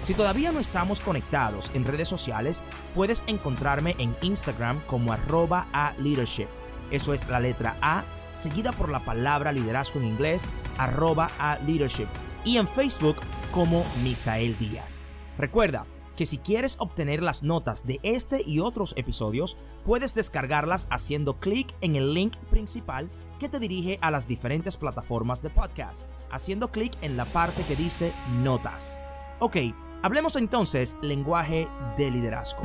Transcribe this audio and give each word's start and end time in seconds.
Si 0.00 0.14
todavía 0.14 0.50
no 0.50 0.60
estamos 0.60 1.00
conectados 1.00 1.70
en 1.74 1.84
redes 1.84 2.08
sociales, 2.08 2.62
puedes 2.94 3.22
encontrarme 3.26 3.94
en 3.98 4.16
Instagram 4.22 4.80
como 4.86 5.12
arroba 5.12 5.68
a 5.72 5.94
leadership. 5.98 6.48
Eso 6.90 7.12
es 7.12 7.28
la 7.28 7.38
letra 7.38 7.76
A 7.82 8.04
seguida 8.30 8.72
por 8.72 8.88
la 8.90 9.04
palabra 9.04 9.52
liderazgo 9.52 10.00
en 10.00 10.06
inglés, 10.06 10.48
arroba 10.78 11.30
a 11.38 11.58
leadership. 11.58 12.08
Y 12.44 12.56
en 12.56 12.66
Facebook 12.66 13.16
como 13.50 13.84
Misael 14.02 14.56
Díaz. 14.56 15.00
Recuerda 15.36 15.86
que 16.16 16.26
si 16.26 16.38
quieres 16.38 16.76
obtener 16.78 17.22
las 17.22 17.42
notas 17.42 17.86
de 17.86 17.98
este 18.02 18.42
y 18.46 18.60
otros 18.60 18.94
episodios, 18.96 19.56
puedes 19.84 20.14
descargarlas 20.14 20.86
haciendo 20.90 21.38
clic 21.38 21.74
en 21.80 21.96
el 21.96 22.14
link 22.14 22.36
principal 22.50 23.10
que 23.38 23.48
te 23.48 23.58
dirige 23.58 23.98
a 24.02 24.10
las 24.10 24.28
diferentes 24.28 24.76
plataformas 24.76 25.42
de 25.42 25.50
podcast, 25.50 26.06
haciendo 26.30 26.70
clic 26.70 26.92
en 27.00 27.16
la 27.16 27.24
parte 27.24 27.62
que 27.64 27.74
dice 27.74 28.12
notas. 28.42 29.00
Ok, 29.38 29.56
Hablemos 30.02 30.36
entonces 30.36 30.96
lenguaje 31.02 31.68
de 31.94 32.10
liderazgo. 32.10 32.62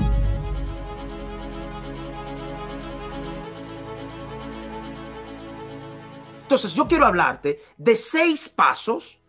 Entonces 6.44 6.74
yo 6.74 6.88
quiero 6.88 7.06
hablarte 7.06 7.62
de 7.76 7.98
seis 7.98 8.48
pasos, 8.48 9.22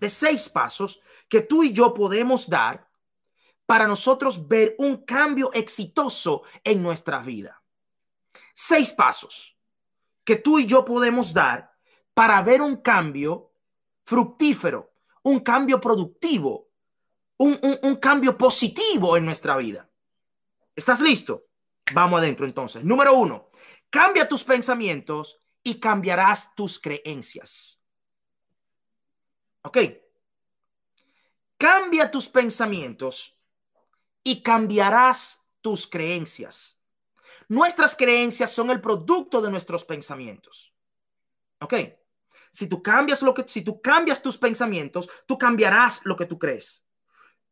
de 0.00 0.08
seis 0.08 0.48
pasos 0.48 1.02
que 1.28 1.42
tú 1.42 1.62
y 1.62 1.72
yo 1.72 1.92
podemos 1.92 2.48
dar 2.48 2.88
para 3.66 3.86
nosotros 3.86 4.48
ver 4.48 4.74
un 4.78 5.04
cambio 5.04 5.50
exitoso 5.52 6.44
en 6.64 6.82
nuestra 6.82 7.22
vida. 7.22 7.62
Seis 8.54 8.90
pasos 8.90 9.58
que 10.24 10.36
tú 10.36 10.58
y 10.58 10.64
yo 10.64 10.82
podemos 10.82 11.34
dar 11.34 11.76
para 12.14 12.40
ver 12.40 12.62
un 12.62 12.76
cambio 12.76 13.52
fructífero, 14.02 14.94
un 15.24 15.40
cambio 15.40 15.78
productivo 15.78 16.69
un, 17.40 17.96
cambio 17.96 18.36
positivo 18.36 19.16
en 19.16 19.24
nuestra 19.24 19.56
vida. 19.56 19.88
¿Estás 20.76 21.00
listo? 21.00 21.46
Vamos 21.94 22.20
adentro 22.20 22.44
entonces. 22.46 22.84
Número 22.84 23.14
uno, 23.14 23.50
cambia 23.88 24.28
tus 24.28 24.44
pensamientos 24.44 25.40
y 25.62 25.80
cambiarás 25.80 26.54
tus 26.54 26.78
creencias. 26.78 27.82
¿Ok? 29.62 29.78
Cambia 31.56 32.10
tus 32.10 32.28
pensamientos 32.28 33.38
y 34.22 34.42
cambiarás 34.42 35.46
tus 35.60 35.86
creencias. 35.86 36.78
Nuestras 37.48 37.96
creencias 37.96 38.50
son 38.52 38.70
el 38.70 38.80
producto 38.80 39.40
de 39.40 39.50
nuestros 39.50 39.84
pensamientos. 39.84 40.74
¿Ok? 41.60 41.74
Si 42.52 42.68
tú 42.68 42.82
cambias 42.82 43.22
lo 43.22 43.32
que 43.32 43.44
si 43.46 43.62
tú 43.62 43.80
cambias 43.80 44.22
tus 44.22 44.36
pensamientos, 44.36 45.08
tú 45.26 45.38
cambiarás 45.38 46.00
lo 46.04 46.16
que 46.16 46.26
tú 46.26 46.38
crees. 46.38 46.86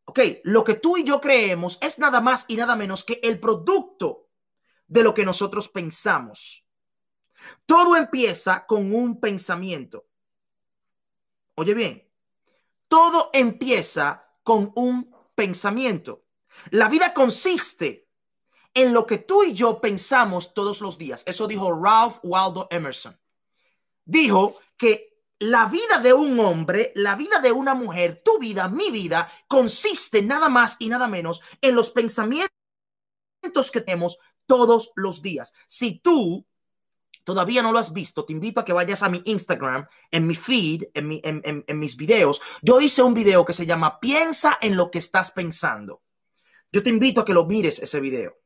Ok, 0.09 0.21
lo 0.45 0.63
que 0.63 0.73
tú 0.73 0.97
y 0.97 1.03
yo 1.03 1.21
creemos 1.21 1.77
es 1.81 1.99
nada 1.99 2.19
más 2.19 2.45
y 2.47 2.55
nada 2.55 2.75
menos 2.75 3.03
que 3.03 3.19
el 3.21 3.39
producto 3.39 4.29
de 4.87 5.03
lo 5.03 5.13
que 5.13 5.23
nosotros 5.23 5.69
pensamos. 5.69 6.65
Todo 7.67 7.95
empieza 7.95 8.65
con 8.65 8.91
un 8.95 9.19
pensamiento. 9.19 10.07
Oye 11.53 11.75
bien, 11.75 12.11
todo 12.87 13.29
empieza 13.33 14.33
con 14.41 14.71
un 14.75 15.15
pensamiento. 15.35 16.25
La 16.71 16.89
vida 16.89 17.13
consiste 17.13 18.09
en 18.73 18.93
lo 18.93 19.05
que 19.05 19.19
tú 19.19 19.43
y 19.43 19.53
yo 19.53 19.79
pensamos 19.79 20.55
todos 20.55 20.81
los 20.81 20.97
días. 20.97 21.21
Eso 21.27 21.45
dijo 21.45 21.71
Ralph 21.71 22.17
Waldo 22.23 22.67
Emerson. 22.71 23.15
Dijo 24.05 24.57
que 24.75 25.08
la 25.39 25.65
vida 25.65 25.99
de 26.03 26.13
un 26.13 26.39
hombre, 26.39 26.91
la 26.95 27.15
vida 27.15 27.39
de 27.39 27.51
una 27.51 27.73
mujer, 27.73 28.21
tu 28.23 28.37
vida, 28.39 28.67
mi 28.67 28.91
vida, 28.91 29.31
consiste 29.47 30.21
nada 30.21 30.49
más 30.49 30.75
y 30.79 30.89
nada 30.89 31.07
menos 31.07 31.41
en 31.61 31.75
los 31.75 31.91
pensamientos 31.91 32.49
que 33.71 33.81
tenemos 33.81 34.19
todos 34.45 34.91
los 34.95 35.21
días. 35.21 35.53
Si 35.65 35.99
tú 35.99 36.45
todavía 37.23 37.63
no 37.63 37.71
lo 37.71 37.79
has 37.79 37.93
visto, 37.93 38.25
te 38.25 38.33
invito 38.33 38.59
a 38.59 38.65
que 38.65 38.73
vayas 38.73 39.01
a 39.01 39.09
mi 39.09 39.21
Instagram, 39.25 39.87
en 40.11 40.27
mi 40.27 40.35
feed, 40.35 40.83
en, 40.93 41.21
en 41.23 41.79
mis 41.79 41.95
videos. 41.95 42.41
Yo 42.61 42.81
hice 42.81 43.01
un 43.01 43.13
video 43.13 43.45
que 43.45 43.53
se 43.53 43.65
llama 43.65 43.99
Piensa 43.99 44.57
en 44.61 44.75
lo 44.75 44.91
que 44.91 44.99
estás 44.99 45.31
pensando. 45.31 46.01
Yo 46.71 46.83
te 46.83 46.89
invito 46.89 47.21
a 47.21 47.25
que 47.25 47.33
lo 47.33 47.45
mires 47.45 47.79
ese 47.79 47.99
video. 47.99 48.39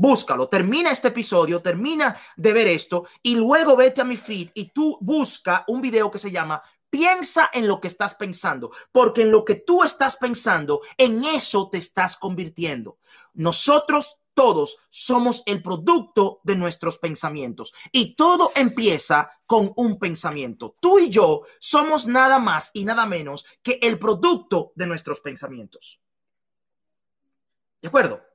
Búscalo, 0.00 0.48
termina 0.48 0.90
este 0.90 1.08
episodio, 1.08 1.60
termina 1.60 2.18
de 2.34 2.54
ver 2.54 2.68
esto 2.68 3.06
y 3.22 3.36
luego 3.36 3.76
vete 3.76 4.00
a 4.00 4.04
mi 4.04 4.16
feed 4.16 4.48
y 4.54 4.70
tú 4.70 4.96
busca 5.02 5.62
un 5.68 5.82
video 5.82 6.10
que 6.10 6.18
se 6.18 6.30
llama 6.30 6.62
Piensa 6.88 7.50
en 7.52 7.68
lo 7.68 7.80
que 7.80 7.88
estás 7.88 8.14
pensando, 8.14 8.70
porque 8.92 9.20
en 9.20 9.30
lo 9.30 9.44
que 9.44 9.56
tú 9.56 9.84
estás 9.84 10.16
pensando, 10.16 10.80
en 10.96 11.22
eso 11.22 11.68
te 11.68 11.76
estás 11.76 12.16
convirtiendo. 12.16 12.96
Nosotros 13.34 14.22
todos 14.32 14.78
somos 14.88 15.42
el 15.44 15.62
producto 15.62 16.40
de 16.44 16.56
nuestros 16.56 16.96
pensamientos 16.96 17.74
y 17.92 18.14
todo 18.14 18.52
empieza 18.54 19.30
con 19.44 19.70
un 19.76 19.98
pensamiento. 19.98 20.76
Tú 20.80 20.98
y 20.98 21.10
yo 21.10 21.42
somos 21.58 22.06
nada 22.06 22.38
más 22.38 22.70
y 22.72 22.86
nada 22.86 23.04
menos 23.04 23.44
que 23.62 23.78
el 23.82 23.98
producto 23.98 24.72
de 24.76 24.86
nuestros 24.86 25.20
pensamientos. 25.20 26.00
¿De 27.82 27.88
acuerdo? 27.88 28.29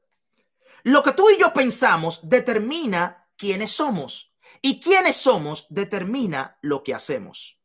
Lo 0.85 1.01
que 1.01 1.13
tú 1.13 1.31
y 1.31 1.39
yo 1.39 1.51
pensamos 1.51 2.19
determina 2.29 3.27
quiénes 3.37 3.71
somos 3.71 4.35
y 4.61 4.79
quiénes 4.79 5.15
somos 5.15 5.65
determina 5.69 6.59
lo 6.61 6.83
que 6.83 6.93
hacemos. 6.93 7.59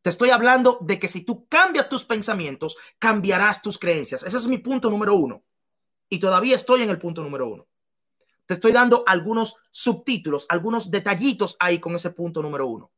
Te 0.00 0.08
estoy 0.08 0.30
hablando 0.30 0.78
de 0.80 0.98
que 0.98 1.08
si 1.08 1.26
tú 1.26 1.46
cambias 1.46 1.90
tus 1.90 2.06
pensamientos, 2.06 2.78
cambiarás 2.98 3.60
tus 3.60 3.78
creencias. 3.78 4.22
Ese 4.22 4.38
es 4.38 4.46
mi 4.46 4.56
punto 4.56 4.88
número 4.88 5.14
uno. 5.14 5.44
Y 6.08 6.20
todavía 6.20 6.56
estoy 6.56 6.80
en 6.80 6.88
el 6.88 6.98
punto 6.98 7.22
número 7.22 7.46
uno. 7.50 7.66
Te 8.46 8.54
estoy 8.54 8.72
dando 8.72 9.04
algunos 9.06 9.56
subtítulos, 9.70 10.46
algunos 10.48 10.90
detallitos 10.90 11.54
ahí 11.60 11.78
con 11.78 11.96
ese 11.96 12.12
punto 12.12 12.40
número 12.40 12.66
uno. 12.66 12.90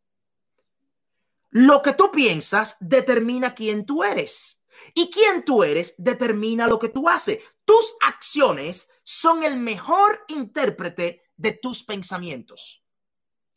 Lo 1.50 1.82
que 1.82 1.94
tú 1.94 2.12
piensas 2.12 2.76
determina 2.78 3.52
quién 3.52 3.84
tú 3.84 4.04
eres. 4.04 4.60
Y 4.94 5.10
quién 5.10 5.44
tú 5.44 5.62
eres 5.62 5.94
determina 5.98 6.66
lo 6.66 6.78
que 6.78 6.88
tú 6.88 7.08
haces. 7.08 7.42
Tus 7.64 7.94
acciones 8.00 8.90
son 9.12 9.42
el 9.42 9.58
mejor 9.58 10.24
intérprete 10.28 11.24
de 11.36 11.50
tus 11.50 11.82
pensamientos. 11.82 12.84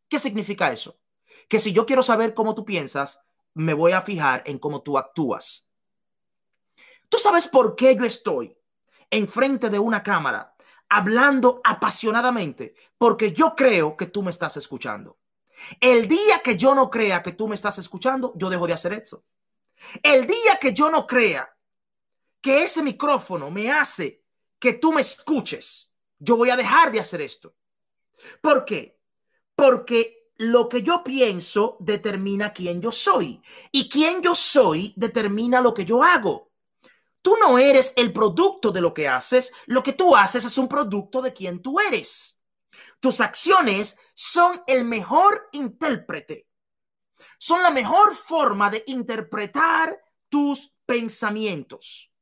¿Qué 0.09 0.17
significa 0.17 0.71
eso? 0.71 0.99
Que 1.47 1.59
si 1.59 1.71
yo 1.71 1.85
quiero 1.85 2.01
saber 2.01 2.33
cómo 2.33 2.55
tú 2.55 2.65
piensas, 2.65 3.21
me 3.53 3.75
voy 3.75 3.91
a 3.91 4.01
fijar 4.01 4.41
en 4.47 4.57
cómo 4.57 4.81
tú 4.81 4.97
actúas. 4.97 5.69
¿Tú 7.07 7.19
sabes 7.19 7.47
por 7.47 7.75
qué 7.75 7.95
yo 7.95 8.03
estoy 8.03 8.57
enfrente 9.11 9.69
de 9.69 9.77
una 9.77 10.01
cámara 10.01 10.55
hablando 10.89 11.61
apasionadamente? 11.63 12.73
Porque 12.97 13.31
yo 13.31 13.53
creo 13.55 13.95
que 13.95 14.07
tú 14.07 14.23
me 14.23 14.31
estás 14.31 14.57
escuchando. 14.57 15.19
El 15.79 16.07
día 16.07 16.39
que 16.43 16.57
yo 16.57 16.73
no 16.73 16.89
crea 16.89 17.21
que 17.21 17.33
tú 17.33 17.47
me 17.47 17.53
estás 17.53 17.77
escuchando, 17.77 18.33
yo 18.37 18.49
dejo 18.49 18.65
de 18.65 18.73
hacer 18.73 18.93
eso. 18.93 19.23
El 20.01 20.25
día 20.25 20.57
que 20.59 20.73
yo 20.73 20.89
no 20.89 21.05
crea 21.05 21.55
que 22.41 22.63
ese 22.63 22.81
micrófono 22.81 23.51
me 23.51 23.71
hace 23.71 24.22
que 24.63 24.71
tú 24.71 24.93
me 24.93 25.01
escuches, 25.01 25.93
yo 26.17 26.37
voy 26.37 26.49
a 26.49 26.55
dejar 26.55 26.89
de 26.89 27.01
hacer 27.01 27.19
esto. 27.19 27.53
¿Por 28.39 28.63
qué? 28.63 28.97
Porque 29.57 30.31
lo 30.37 30.69
que 30.69 30.81
yo 30.81 31.03
pienso 31.03 31.75
determina 31.81 32.53
quién 32.53 32.81
yo 32.81 32.89
soy 32.89 33.41
y 33.73 33.89
quién 33.89 34.21
yo 34.21 34.33
soy 34.33 34.93
determina 34.95 35.59
lo 35.59 35.73
que 35.73 35.83
yo 35.83 36.01
hago. 36.01 36.53
Tú 37.21 37.35
no 37.41 37.57
eres 37.57 37.91
el 37.97 38.13
producto 38.13 38.71
de 38.71 38.79
lo 38.79 38.93
que 38.93 39.09
haces, 39.09 39.51
lo 39.65 39.83
que 39.83 39.91
tú 39.91 40.15
haces 40.15 40.45
es 40.45 40.57
un 40.57 40.69
producto 40.69 41.21
de 41.21 41.33
quién 41.33 41.61
tú 41.61 41.81
eres. 41.81 42.39
Tus 43.01 43.19
acciones 43.19 43.97
son 44.13 44.63
el 44.65 44.85
mejor 44.85 45.49
intérprete 45.51 46.47
son 47.37 47.61
la 47.61 47.71
mejor 47.71 48.15
forma 48.15 48.69
de 48.69 48.85
interpretar 48.87 50.01
tus 50.29 50.77
pensamientos. 50.85 52.12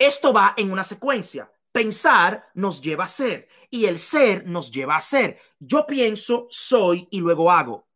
Esto 0.00 0.32
va 0.32 0.54
en 0.56 0.72
una 0.72 0.82
secuencia. 0.82 1.52
Pensar 1.70 2.50
nos 2.54 2.80
lleva 2.80 3.04
a 3.04 3.06
ser 3.06 3.48
y 3.68 3.84
el 3.84 3.98
ser 3.98 4.46
nos 4.46 4.70
lleva 4.70 4.96
a 4.96 5.00
ser. 5.00 5.38
Yo 5.58 5.86
pienso, 5.86 6.46
soy 6.48 7.06
y 7.10 7.20
luego 7.20 7.52
hago. 7.52 7.86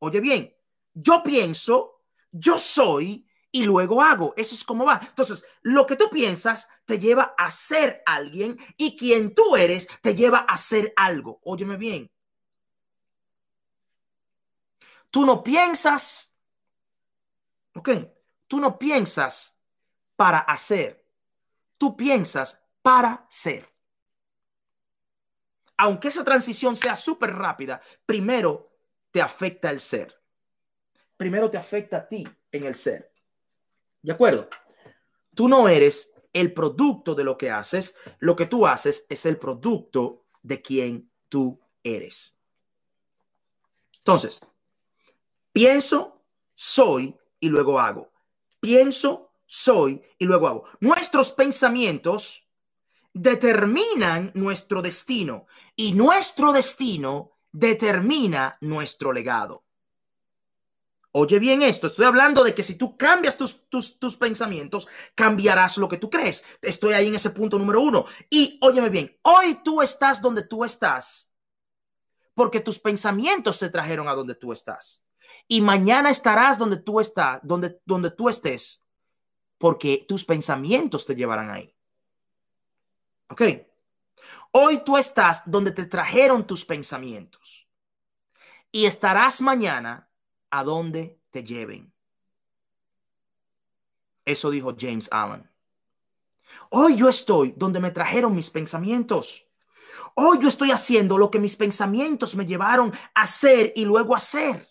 Oye 0.00 0.18
bien, 0.18 0.52
yo 0.92 1.22
pienso, 1.22 2.02
yo 2.32 2.58
soy 2.58 3.24
y 3.52 3.62
luego 3.62 4.02
hago. 4.02 4.34
Eso 4.36 4.56
es 4.56 4.64
como 4.64 4.84
va. 4.84 5.00
Entonces, 5.00 5.44
lo 5.62 5.86
que 5.86 5.94
tú 5.94 6.10
piensas 6.10 6.68
te 6.84 6.98
lleva 6.98 7.36
a 7.38 7.48
ser 7.52 8.02
alguien 8.04 8.58
y 8.76 8.96
quien 8.96 9.32
tú 9.32 9.54
eres 9.54 9.86
te 10.02 10.12
lleva 10.12 10.38
a 10.38 10.56
ser 10.56 10.92
algo. 10.96 11.40
Óyeme 11.44 11.76
bien. 11.76 12.10
Tú 15.08 15.24
no 15.24 15.44
piensas, 15.44 16.36
ok, 17.76 17.90
tú 18.48 18.58
no 18.58 18.76
piensas 18.76 19.60
para 20.16 20.40
hacer, 20.40 21.03
tú 21.78 21.96
piensas 21.96 22.62
para 22.82 23.26
ser. 23.28 23.68
Aunque 25.76 26.08
esa 26.08 26.24
transición 26.24 26.76
sea 26.76 26.96
súper 26.96 27.34
rápida, 27.34 27.80
primero 28.06 28.70
te 29.10 29.20
afecta 29.20 29.70
el 29.70 29.80
ser. 29.80 30.14
Primero 31.16 31.50
te 31.50 31.56
afecta 31.56 31.98
a 31.98 32.08
ti 32.08 32.26
en 32.52 32.64
el 32.64 32.74
ser. 32.74 33.12
¿De 34.02 34.12
acuerdo? 34.12 34.48
Tú 35.34 35.48
no 35.48 35.68
eres 35.68 36.12
el 36.32 36.52
producto 36.52 37.14
de 37.14 37.24
lo 37.24 37.38
que 37.38 37.50
haces, 37.50 37.96
lo 38.18 38.36
que 38.36 38.46
tú 38.46 38.66
haces 38.66 39.06
es 39.08 39.24
el 39.24 39.38
producto 39.38 40.26
de 40.42 40.60
quien 40.60 41.10
tú 41.28 41.60
eres. 41.82 42.36
Entonces, 43.98 44.40
pienso, 45.52 46.22
soy 46.52 47.16
y 47.40 47.48
luego 47.48 47.80
hago. 47.80 48.12
Pienso, 48.60 49.32
soy 49.46 50.02
y 50.18 50.24
luego 50.24 50.48
hago. 50.48 50.64
Nuestros 50.80 51.32
pensamientos 51.32 52.48
determinan 53.12 54.32
nuestro 54.34 54.82
destino 54.82 55.46
y 55.76 55.92
nuestro 55.92 56.52
destino 56.52 57.38
determina 57.52 58.58
nuestro 58.60 59.12
legado. 59.12 59.64
Oye 61.16 61.38
bien 61.38 61.62
esto, 61.62 61.86
estoy 61.86 62.06
hablando 62.06 62.42
de 62.42 62.56
que 62.56 62.64
si 62.64 62.74
tú 62.74 62.96
cambias 62.96 63.36
tus, 63.36 63.68
tus, 63.68 64.16
pensamientos, 64.16 64.88
cambiarás 65.14 65.78
lo 65.78 65.88
que 65.88 65.96
tú 65.96 66.10
crees. 66.10 66.44
Estoy 66.60 66.94
ahí 66.94 67.06
en 67.06 67.14
ese 67.14 67.30
punto 67.30 67.56
número 67.56 67.80
uno. 67.80 68.06
Y 68.28 68.58
óyeme 68.60 68.88
bien, 68.88 69.16
hoy 69.22 69.60
tú 69.62 69.80
estás 69.80 70.20
donde 70.20 70.42
tú 70.42 70.64
estás 70.64 71.32
porque 72.34 72.58
tus 72.58 72.80
pensamientos 72.80 73.56
se 73.56 73.70
trajeron 73.70 74.08
a 74.08 74.14
donde 74.14 74.34
tú 74.34 74.52
estás. 74.52 75.04
Y 75.46 75.60
mañana 75.60 76.10
estarás 76.10 76.58
donde 76.58 76.78
tú 76.78 76.98
estás, 76.98 77.38
donde, 77.44 77.80
donde 77.84 78.10
tú 78.10 78.28
estés, 78.28 78.83
porque 79.58 80.04
tus 80.08 80.24
pensamientos 80.24 81.06
te 81.06 81.14
llevarán 81.14 81.50
ahí. 81.50 81.74
¿Ok? 83.28 83.42
Hoy 84.52 84.84
tú 84.84 84.96
estás 84.96 85.42
donde 85.46 85.72
te 85.72 85.86
trajeron 85.86 86.46
tus 86.46 86.64
pensamientos. 86.64 87.66
Y 88.70 88.86
estarás 88.86 89.40
mañana 89.40 90.10
a 90.50 90.64
donde 90.64 91.20
te 91.30 91.42
lleven. 91.42 91.92
Eso 94.24 94.50
dijo 94.50 94.74
James 94.78 95.08
Allen. 95.10 95.48
Hoy 96.70 96.96
yo 96.96 97.08
estoy 97.08 97.54
donde 97.56 97.80
me 97.80 97.90
trajeron 97.90 98.34
mis 98.34 98.50
pensamientos. 98.50 99.46
Hoy 100.14 100.38
yo 100.40 100.48
estoy 100.48 100.70
haciendo 100.70 101.18
lo 101.18 101.30
que 101.30 101.38
mis 101.38 101.56
pensamientos 101.56 102.36
me 102.36 102.46
llevaron 102.46 102.92
a 103.14 103.22
hacer 103.22 103.72
y 103.74 103.84
luego 103.84 104.14
a 104.14 104.18
hacer. 104.18 104.68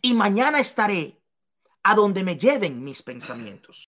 Y 0.00 0.14
mañana 0.14 0.60
estaré 0.60 1.17
a 1.82 1.94
donde 1.94 2.22
me 2.22 2.36
lleven 2.36 2.82
mis 2.82 3.02
pensamientos. 3.02 3.86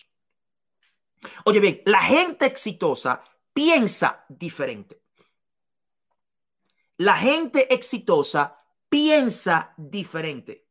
Oye 1.45 1.61
bien, 1.61 1.83
la 1.85 2.03
gente 2.03 2.47
exitosa 2.47 3.23
piensa 3.53 4.25
diferente. 4.29 5.03
La 6.97 7.17
gente 7.17 7.73
exitosa 7.73 8.63
piensa 8.89 9.75
diferente. 9.77 10.67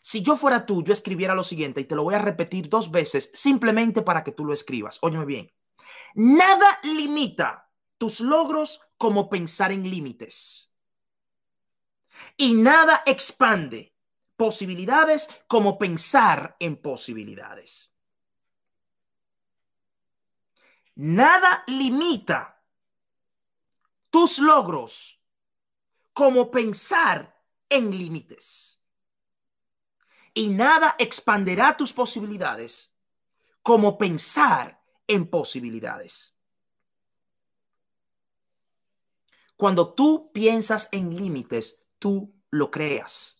Si 0.00 0.22
yo 0.22 0.36
fuera 0.36 0.64
tú, 0.64 0.82
yo 0.82 0.92
escribiera 0.92 1.34
lo 1.34 1.44
siguiente 1.44 1.80
y 1.80 1.84
te 1.84 1.94
lo 1.94 2.02
voy 2.02 2.14
a 2.14 2.18
repetir 2.18 2.68
dos 2.68 2.90
veces 2.90 3.30
simplemente 3.34 4.02
para 4.02 4.24
que 4.24 4.32
tú 4.32 4.44
lo 4.44 4.52
escribas. 4.54 4.98
Óyeme 5.02 5.24
bien. 5.24 5.52
Nada 6.14 6.80
limita 6.82 7.70
tus 7.98 8.20
logros 8.20 8.80
como 8.96 9.28
pensar 9.28 9.70
en 9.70 9.88
límites. 9.88 10.74
Y 12.36 12.54
nada 12.54 13.02
expande 13.06 13.94
posibilidades 14.38 15.28
como 15.48 15.76
pensar 15.78 16.56
en 16.60 16.76
posibilidades. 16.80 17.92
Nada 20.94 21.64
limita 21.66 22.64
tus 24.10 24.38
logros 24.38 25.20
como 26.12 26.50
pensar 26.50 27.44
en 27.68 27.90
límites. 27.90 28.80
Y 30.34 30.50
nada 30.50 30.94
expanderá 30.98 31.76
tus 31.76 31.92
posibilidades 31.92 32.96
como 33.62 33.98
pensar 33.98 34.80
en 35.08 35.28
posibilidades. 35.28 36.36
Cuando 39.56 39.94
tú 39.94 40.30
piensas 40.32 40.88
en 40.92 41.16
límites, 41.16 41.80
tú 41.98 42.32
lo 42.50 42.70
creas. 42.70 43.37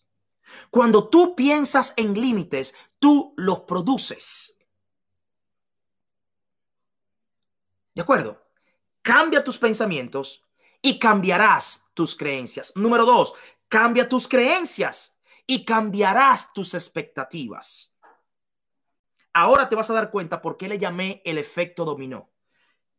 Cuando 0.69 1.09
tú 1.09 1.35
piensas 1.35 1.93
en 1.97 2.13
límites, 2.13 2.75
tú 2.99 3.33
los 3.37 3.61
produces. 3.61 4.57
¿De 7.93 8.01
acuerdo? 8.01 8.41
Cambia 9.01 9.43
tus 9.43 9.57
pensamientos 9.57 10.43
y 10.81 10.99
cambiarás 10.99 11.85
tus 11.93 12.15
creencias. 12.15 12.71
Número 12.75 13.05
dos, 13.05 13.33
cambia 13.67 14.07
tus 14.07 14.27
creencias 14.27 15.17
y 15.45 15.65
cambiarás 15.65 16.53
tus 16.53 16.73
expectativas. 16.73 17.93
Ahora 19.33 19.69
te 19.69 19.75
vas 19.75 19.89
a 19.89 19.93
dar 19.93 20.11
cuenta 20.11 20.41
por 20.41 20.57
qué 20.57 20.67
le 20.67 20.79
llamé 20.79 21.21
el 21.25 21.37
efecto 21.37 21.85
dominó. 21.85 22.31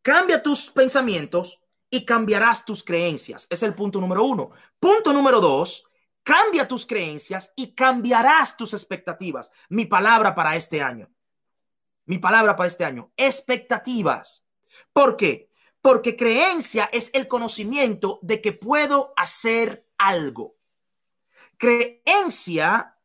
Cambia 0.03 0.43
tus 0.43 0.71
pensamientos 0.71 1.61
y 1.91 2.05
cambiarás 2.05 2.65
tus 2.65 2.85
creencias. 2.85 3.47
Es 3.51 3.63
el 3.63 3.75
punto 3.75 4.01
número 4.01 4.23
uno. 4.25 4.51
Punto 4.79 5.13
número 5.13 5.41
dos, 5.41 5.90
cambia 6.31 6.69
tus 6.69 6.87
creencias 6.87 7.53
y 7.57 7.75
cambiarás 7.75 8.57
tus 8.57 8.73
expectativas. 8.73 9.51
Mi 9.69 9.87
palabra 9.87 10.33
para 10.33 10.55
este 10.55 10.81
año. 10.81 11.11
Mi 12.05 12.19
palabra 12.19 12.55
para 12.55 12.69
este 12.69 12.85
año. 12.85 13.11
Expectativas. 13.17 14.47
¿Por 14.93 15.17
qué? 15.17 15.51
Porque 15.83 16.15
creencia 16.15 16.89
es 16.93 17.11
el 17.15 17.27
conocimiento 17.27 18.21
de 18.23 18.41
que 18.41 18.53
puedo 18.53 19.13
hacer 19.17 19.89
algo. 19.99 20.55
Creencia 21.57 22.97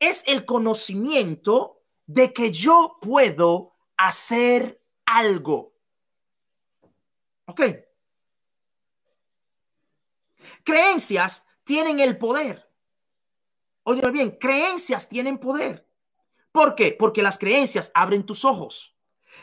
es 0.00 0.24
el 0.26 0.44
conocimiento 0.44 1.84
de 2.06 2.32
que 2.32 2.50
yo 2.50 2.98
puedo 3.00 3.76
hacer 3.96 4.82
algo. 5.06 5.72
¿Ok? 7.46 7.60
Creencias 10.64 11.46
tienen 11.62 12.00
el 12.00 12.18
poder. 12.18 12.61
Oye 13.84 14.10
bien, 14.10 14.30
creencias 14.32 15.08
tienen 15.08 15.38
poder. 15.38 15.88
¿Por 16.52 16.74
qué? 16.74 16.94
Porque 16.98 17.22
las 17.22 17.38
creencias 17.38 17.90
abren 17.94 18.24
tus 18.24 18.44
ojos. 18.44 18.96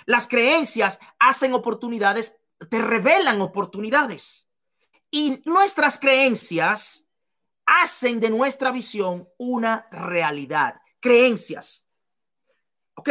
Las 0.06 0.28
creencias 0.28 1.00
hacen 1.20 1.54
oportunidades 1.54 2.40
te 2.68 2.82
revelan 2.82 3.42
oportunidades. 3.42 4.50
Y 5.12 5.42
nuestras 5.46 5.98
creencias 5.98 7.08
hacen 7.66 8.20
de 8.20 8.30
nuestra 8.30 8.72
visión 8.72 9.30
una 9.38 9.88
realidad. 9.92 10.82
Creencias. 11.00 11.86
Ok, 12.96 13.10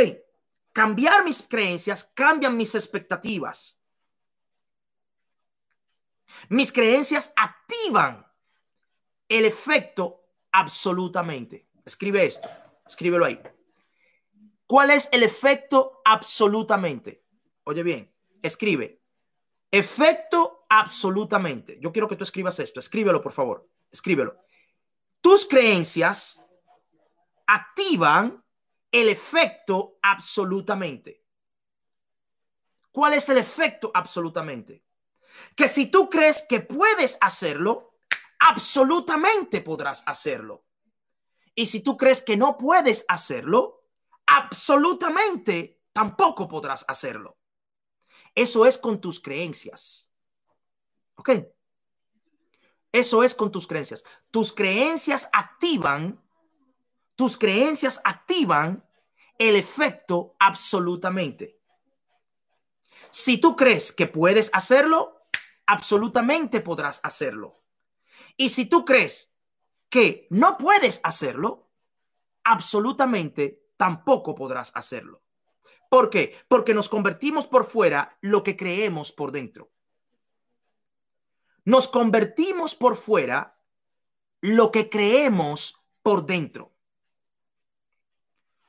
cambiar 0.73 1.25
mis 1.25 1.43
creencias 1.43 2.05
cambian 2.15 2.57
mis 2.57 2.75
expectativas. 2.75 3.81
Mis 6.51 6.71
creencias 6.71 7.33
activan 7.37 8.27
el 9.29 9.45
efecto 9.45 10.28
absolutamente. 10.59 11.69
Escribe 11.85 12.25
esto, 12.25 12.49
escríbelo 12.87 13.25
ahí. 13.25 13.41
¿Cuál 14.67 14.91
es 14.91 15.09
el 15.13 15.23
efecto 15.23 16.01
absolutamente? 16.05 17.25
Oye 17.65 17.83
bien, 17.83 18.13
escribe 18.43 18.99
Efecto 19.71 20.65
absolutamente. 20.69 21.79
Yo 21.81 21.93
quiero 21.93 22.09
que 22.09 22.17
tú 22.17 22.25
escribas 22.25 22.59
esto. 22.59 22.81
Escríbelo, 22.81 23.21
por 23.21 23.33
favor. 23.33 23.69
Escríbelo. 23.91 24.39
Tus 25.21 25.47
creencias 25.47 26.43
activan 27.47 28.43
el 28.91 29.09
efecto 29.09 29.99
absolutamente. 30.03 31.23
¿Cuál 32.91 33.15
es 33.15 33.29
el 33.29 33.39
efecto 33.39 33.91
absolutamente? 33.93 34.85
Que 35.55 35.69
si 35.69 35.87
tú 35.91 36.09
crees 36.09 36.45
que 36.49 36.61
puedes 36.61 37.19
hacerlo, 37.21 37.88
absolutamente 38.39 39.61
podrás 39.61 40.03
hacerlo. 40.07 40.65
Y 41.55 41.67
si 41.67 41.81
tú 41.81 41.97
crees 41.97 42.23
que 42.23 42.37
no 42.37 42.57
puedes 42.57 43.05
hacerlo, 43.09 43.85
absolutamente 44.27 45.81
tampoco 45.93 46.47
podrás 46.47 46.85
hacerlo. 46.89 47.39
Eso 48.35 48.67
es 48.67 48.79
con 48.79 49.01
tus 49.01 49.21
creencias. 49.21 50.11
¿Ok? 51.17 51.31
Eso 52.93 53.23
es 53.23 53.35
con 53.35 53.51
tus 53.51 53.67
creencias. 53.67 54.05
Tus 54.31 54.53
creencias 54.53 55.29
activan 55.33 56.23
tus 57.19 57.37
creencias 57.37 58.01
activan 58.05 58.85
el 59.39 59.57
efecto 59.57 60.37
absolutamente. 60.39 61.59
Si 63.11 63.39
tú 63.39 63.57
crees 63.57 63.93
que 63.93 64.07
puedes 64.07 64.51
hacerlo, 64.53 65.25
absolutamente 65.67 66.61
podrás 66.61 67.01
hacerlo. 67.03 67.61
Y 68.39 68.51
si 68.51 68.67
tú 68.67 68.85
crees 68.85 69.35
que 69.91 70.29
no 70.31 70.57
puedes 70.57 71.01
hacerlo, 71.03 71.69
absolutamente 72.45 73.67
tampoco 73.77 74.35
podrás 74.35 74.71
hacerlo. 74.75 75.23
¿Por 75.91 76.09
qué? 76.09 76.37
Porque 76.47 76.73
nos 76.73 76.89
convertimos 76.89 77.47
por 77.47 77.65
fuera 77.65 78.17
lo 78.21 78.43
que 78.45 78.57
creemos 78.57 79.11
por 79.11 79.33
dentro. 79.33 79.73
Nos 81.65 81.89
convertimos 81.89 82.77
por 82.77 82.97
fuera 82.97 83.59
lo 84.41 84.71
que 84.71 84.89
creemos 84.89 85.83
por 86.03 86.25
dentro. 86.25 86.73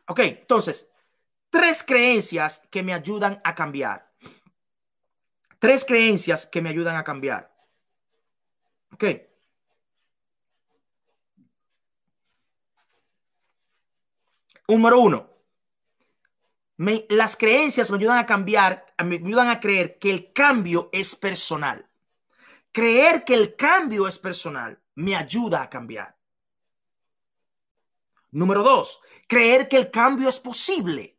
Ok, 0.07 0.19
entonces, 0.21 0.91
tres 1.51 1.83
creencias 1.83 2.63
que 2.71 2.81
me 2.81 2.93
ayudan 2.93 3.39
a 3.43 3.53
cambiar. 3.53 4.11
Tres 5.59 5.85
creencias 5.85 6.47
que 6.47 6.61
me 6.61 6.69
ayudan 6.69 6.95
a 6.95 7.03
cambiar. 7.03 7.55
Ok. 8.93 9.28
Número 14.69 14.99
uno, 14.99 15.27
las 17.09 17.35
creencias 17.35 17.89
me 17.89 17.97
ayudan 17.97 18.19
a 18.19 18.27
cambiar, 18.27 18.85
me 19.03 19.15
ayudan 19.15 19.47
a 19.47 19.59
creer 19.59 19.97
que 19.97 20.11
el 20.11 20.31
cambio 20.31 20.89
es 20.93 21.15
personal. 21.15 21.89
Creer 22.71 23.25
que 23.25 23.33
el 23.33 23.55
cambio 23.55 24.07
es 24.07 24.19
personal 24.19 24.79
me 24.93 25.15
ayuda 25.15 25.63
a 25.63 25.69
cambiar. 25.71 26.15
Número 28.29 28.61
dos, 28.61 29.01
creer 29.27 29.67
que 29.67 29.77
el 29.77 29.89
cambio 29.89 30.29
es 30.29 30.39
posible. 30.39 31.17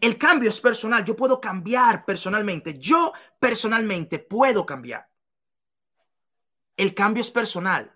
El 0.00 0.16
cambio 0.16 0.48
es 0.48 0.60
personal. 0.60 1.04
Yo 1.04 1.16
puedo 1.16 1.40
cambiar 1.40 2.04
personalmente. 2.04 2.78
Yo 2.78 3.12
personalmente 3.40 4.20
puedo 4.20 4.64
cambiar. 4.64 5.10
El 6.76 6.94
cambio 6.94 7.20
es 7.20 7.32
personal. 7.32 7.92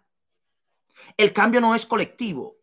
El 1.17 1.33
cambio 1.33 1.61
no 1.61 1.77
es 1.77 1.87
colectivo. 1.87 2.56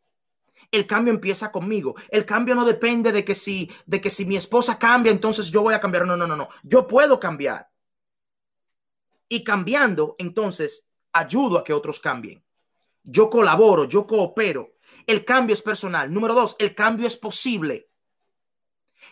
El 0.74 0.88
cambio 0.88 1.14
empieza 1.14 1.52
conmigo. 1.52 1.96
El 2.10 2.26
cambio 2.26 2.56
no 2.56 2.66
depende 2.66 3.12
de 3.12 3.24
que 3.24 3.36
si 3.36 3.72
de 3.86 4.02
que 4.02 4.10
si 4.10 4.26
mi 4.26 4.36
esposa 4.36 4.80
cambia, 4.80 5.12
entonces 5.12 5.52
yo 5.52 5.62
voy 5.62 5.76
a 5.76 5.80
cambiar. 5.80 6.08
No, 6.08 6.18
no, 6.18 6.26
no, 6.26 6.36
no. 6.36 6.50
Yo 6.64 6.88
puedo 6.88 7.20
cambiar. 7.20 7.70
Y 9.30 9.44
cambiando, 9.44 10.16
entonces 10.18 10.88
ayudo 11.12 11.60
a 11.60 11.64
que 11.64 11.74
otros 11.74 12.00
cambien. 12.00 12.44
Yo 13.04 13.30
colaboro, 13.30 13.84
yo 13.86 14.08
coopero. 14.08 14.74
El 15.06 15.24
cambio 15.24 15.54
es 15.54 15.62
personal. 15.62 16.12
Número 16.12 16.34
dos, 16.34 16.56
el 16.58 16.74
cambio 16.74 17.06
es 17.06 17.18
posible. 17.18 17.92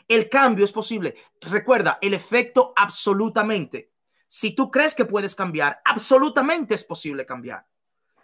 El 0.07 0.29
cambio 0.29 0.65
es 0.65 0.71
posible. 0.71 1.15
Recuerda, 1.41 1.99
el 2.01 2.15
efecto 2.15 2.73
absolutamente. 2.75 3.91
Si 4.27 4.55
tú 4.55 4.71
crees 4.71 4.95
que 4.95 5.05
puedes 5.05 5.35
cambiar, 5.35 5.79
absolutamente 5.85 6.73
es 6.73 6.83
posible 6.83 7.23
cambiar. 7.23 7.67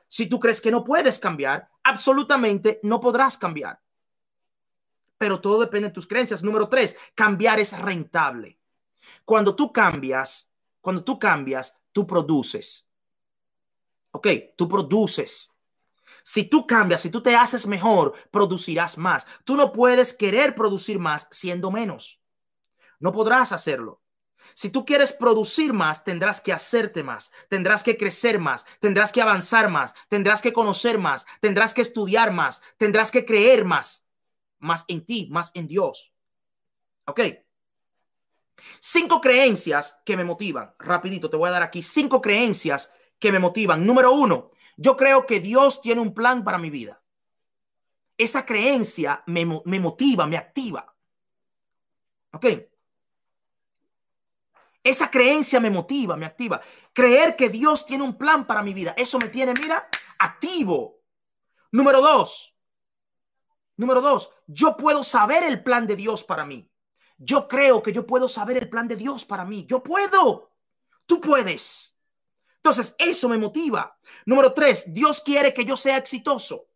Si 0.07 0.27
tú 0.27 0.39
crees 0.39 0.59
que 0.59 0.71
no 0.71 0.83
puedes 0.83 1.19
cambiar, 1.19 1.69
absolutamente 1.87 2.79
no 2.83 2.99
podrás 2.99 3.37
cambiar. 3.37 3.79
Pero 5.17 5.41
todo 5.41 5.59
depende 5.59 5.87
de 5.87 5.93
tus 5.93 6.07
creencias. 6.07 6.43
Número 6.43 6.69
tres, 6.69 6.95
cambiar 7.15 7.59
es 7.59 7.77
rentable. 7.77 8.59
Cuando 9.25 9.55
tú 9.55 9.71
cambias, 9.71 10.51
cuando 10.81 11.03
tú 11.03 11.17
cambias, 11.17 11.77
tú 11.91 12.05
produces. 12.05 12.89
Ok, 14.11 14.27
tú 14.55 14.67
produces. 14.67 15.53
Si 16.23 16.43
tú 16.43 16.67
cambias, 16.67 17.01
si 17.01 17.09
tú 17.09 17.21
te 17.21 17.35
haces 17.35 17.67
mejor, 17.67 18.13
producirás 18.31 18.97
más. 18.97 19.25
Tú 19.43 19.55
no 19.55 19.71
puedes 19.71 20.13
querer 20.13 20.55
producir 20.55 20.99
más 20.99 21.27
siendo 21.31 21.71
menos. 21.71 22.21
No 22.99 23.11
podrás 23.11 23.51
hacerlo. 23.51 24.01
Si 24.53 24.69
tú 24.69 24.85
quieres 24.85 25.13
producir 25.13 25.73
más, 25.73 26.03
tendrás 26.03 26.41
que 26.41 26.53
hacerte 26.53 27.03
más, 27.03 27.31
tendrás 27.49 27.83
que 27.83 27.97
crecer 27.97 28.39
más, 28.39 28.65
tendrás 28.79 29.11
que 29.11 29.21
avanzar 29.21 29.69
más, 29.69 29.93
tendrás 30.09 30.41
que 30.41 30.53
conocer 30.53 30.97
más, 30.97 31.25
tendrás 31.41 31.73
que 31.73 31.81
estudiar 31.81 32.31
más, 32.31 32.61
tendrás 32.77 33.11
que 33.11 33.25
creer 33.25 33.65
más, 33.65 34.07
más 34.59 34.85
en 34.87 35.05
ti, 35.05 35.27
más 35.31 35.51
en 35.53 35.67
Dios. 35.67 36.13
¿Ok? 37.05 37.21
Cinco 38.79 39.21
creencias 39.21 40.01
que 40.05 40.17
me 40.17 40.23
motivan. 40.23 40.73
Rapidito, 40.79 41.29
te 41.29 41.37
voy 41.37 41.49
a 41.49 41.53
dar 41.53 41.63
aquí 41.63 41.81
cinco 41.81 42.21
creencias 42.21 42.91
que 43.19 43.31
me 43.31 43.39
motivan. 43.39 43.85
Número 43.85 44.11
uno, 44.11 44.51
yo 44.75 44.95
creo 44.97 45.25
que 45.25 45.39
Dios 45.39 45.81
tiene 45.81 46.01
un 46.01 46.13
plan 46.13 46.43
para 46.43 46.57
mi 46.57 46.69
vida. 46.69 47.01
Esa 48.17 48.45
creencia 48.45 49.23
me, 49.27 49.45
motiva, 49.45 50.25
me 50.25 50.37
activa. 50.37 50.95
¿Ok? 52.33 52.45
Esa 54.87 55.11
creencia 55.11 55.59
me 55.59 55.69
motiva, 55.69 56.15
me 56.15 56.25
activa. 56.25 56.61
Creer 56.93 57.35
que 57.35 57.49
Dios 57.49 57.85
tiene 57.85 58.05
un 58.05 58.17
plan 58.17 58.47
para 58.47 58.63
mi 58.63 58.73
vida. 58.73 58.93
Eso 58.95 59.19
me 59.19 59.27
tiene, 59.27 59.53
mira, 59.53 59.89
activo. 60.17 61.01
Número 61.71 61.99
dos. 61.99 62.55
Número 63.75 63.99
dos, 63.99 64.31
yo 64.47 64.77
puedo 64.77 65.03
saber 65.03 65.43
el 65.43 65.61
plan 65.61 65.85
de 65.85 65.97
Dios 65.97 66.23
para 66.23 66.45
mí. 66.45 66.71
Yo 67.17 67.49
creo 67.49 67.83
que 67.83 67.91
yo 67.91 68.07
puedo 68.07 68.29
saber 68.29 68.57
el 68.57 68.69
plan 68.69 68.87
de 68.87 68.95
Dios 68.95 69.25
para 69.25 69.43
mí. 69.43 69.65
Yo 69.67 69.83
puedo. 69.83 70.53
Tú 71.05 71.19
puedes. 71.19 71.95
Entonces, 72.55 72.95
eso 72.97 73.27
me 73.27 73.37
motiva. 73.37 73.97
Número 74.25 74.53
tres, 74.53 74.85
Dios 74.87 75.21
quiere 75.21 75.53
que 75.53 75.65
yo 75.65 75.75
sea 75.75 75.97
exitoso. 75.97 76.69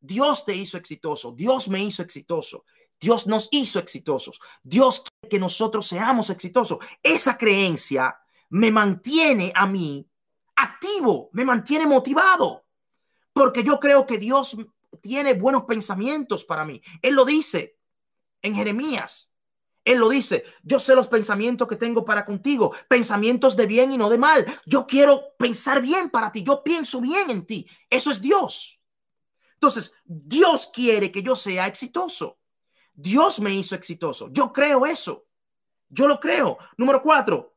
Dios 0.00 0.44
te 0.44 0.54
hizo 0.54 0.76
exitoso. 0.76 1.32
Dios 1.32 1.68
me 1.68 1.82
hizo 1.82 2.02
exitoso. 2.02 2.64
Dios 3.04 3.26
nos 3.26 3.48
hizo 3.50 3.78
exitosos. 3.78 4.40
Dios 4.62 5.02
quiere 5.02 5.28
que 5.28 5.38
nosotros 5.38 5.86
seamos 5.86 6.30
exitosos. 6.30 6.78
Esa 7.02 7.36
creencia 7.36 8.18
me 8.48 8.70
mantiene 8.70 9.52
a 9.54 9.66
mí 9.66 10.08
activo, 10.56 11.28
me 11.34 11.44
mantiene 11.44 11.86
motivado. 11.86 12.64
Porque 13.34 13.62
yo 13.62 13.78
creo 13.78 14.06
que 14.06 14.16
Dios 14.16 14.56
tiene 15.02 15.34
buenos 15.34 15.64
pensamientos 15.64 16.46
para 16.46 16.64
mí. 16.64 16.80
Él 17.02 17.14
lo 17.14 17.26
dice 17.26 17.76
en 18.40 18.54
Jeremías. 18.54 19.30
Él 19.84 19.98
lo 19.98 20.08
dice, 20.08 20.44
yo 20.62 20.78
sé 20.78 20.94
los 20.94 21.08
pensamientos 21.08 21.68
que 21.68 21.76
tengo 21.76 22.06
para 22.06 22.24
contigo, 22.24 22.72
pensamientos 22.88 23.54
de 23.54 23.66
bien 23.66 23.92
y 23.92 23.98
no 23.98 24.08
de 24.08 24.16
mal. 24.16 24.46
Yo 24.64 24.86
quiero 24.86 25.34
pensar 25.38 25.82
bien 25.82 26.08
para 26.08 26.32
ti, 26.32 26.42
yo 26.42 26.62
pienso 26.62 27.02
bien 27.02 27.28
en 27.28 27.44
ti. 27.44 27.68
Eso 27.90 28.10
es 28.10 28.22
Dios. 28.22 28.80
Entonces, 29.52 29.92
Dios 30.06 30.70
quiere 30.72 31.12
que 31.12 31.22
yo 31.22 31.36
sea 31.36 31.66
exitoso. 31.66 32.38
Dios 32.94 33.40
me 33.40 33.52
hizo 33.52 33.74
exitoso. 33.74 34.30
Yo 34.30 34.52
creo 34.52 34.86
eso. 34.86 35.26
Yo 35.88 36.08
lo 36.08 36.18
creo. 36.18 36.58
Número 36.76 37.02
cuatro, 37.02 37.54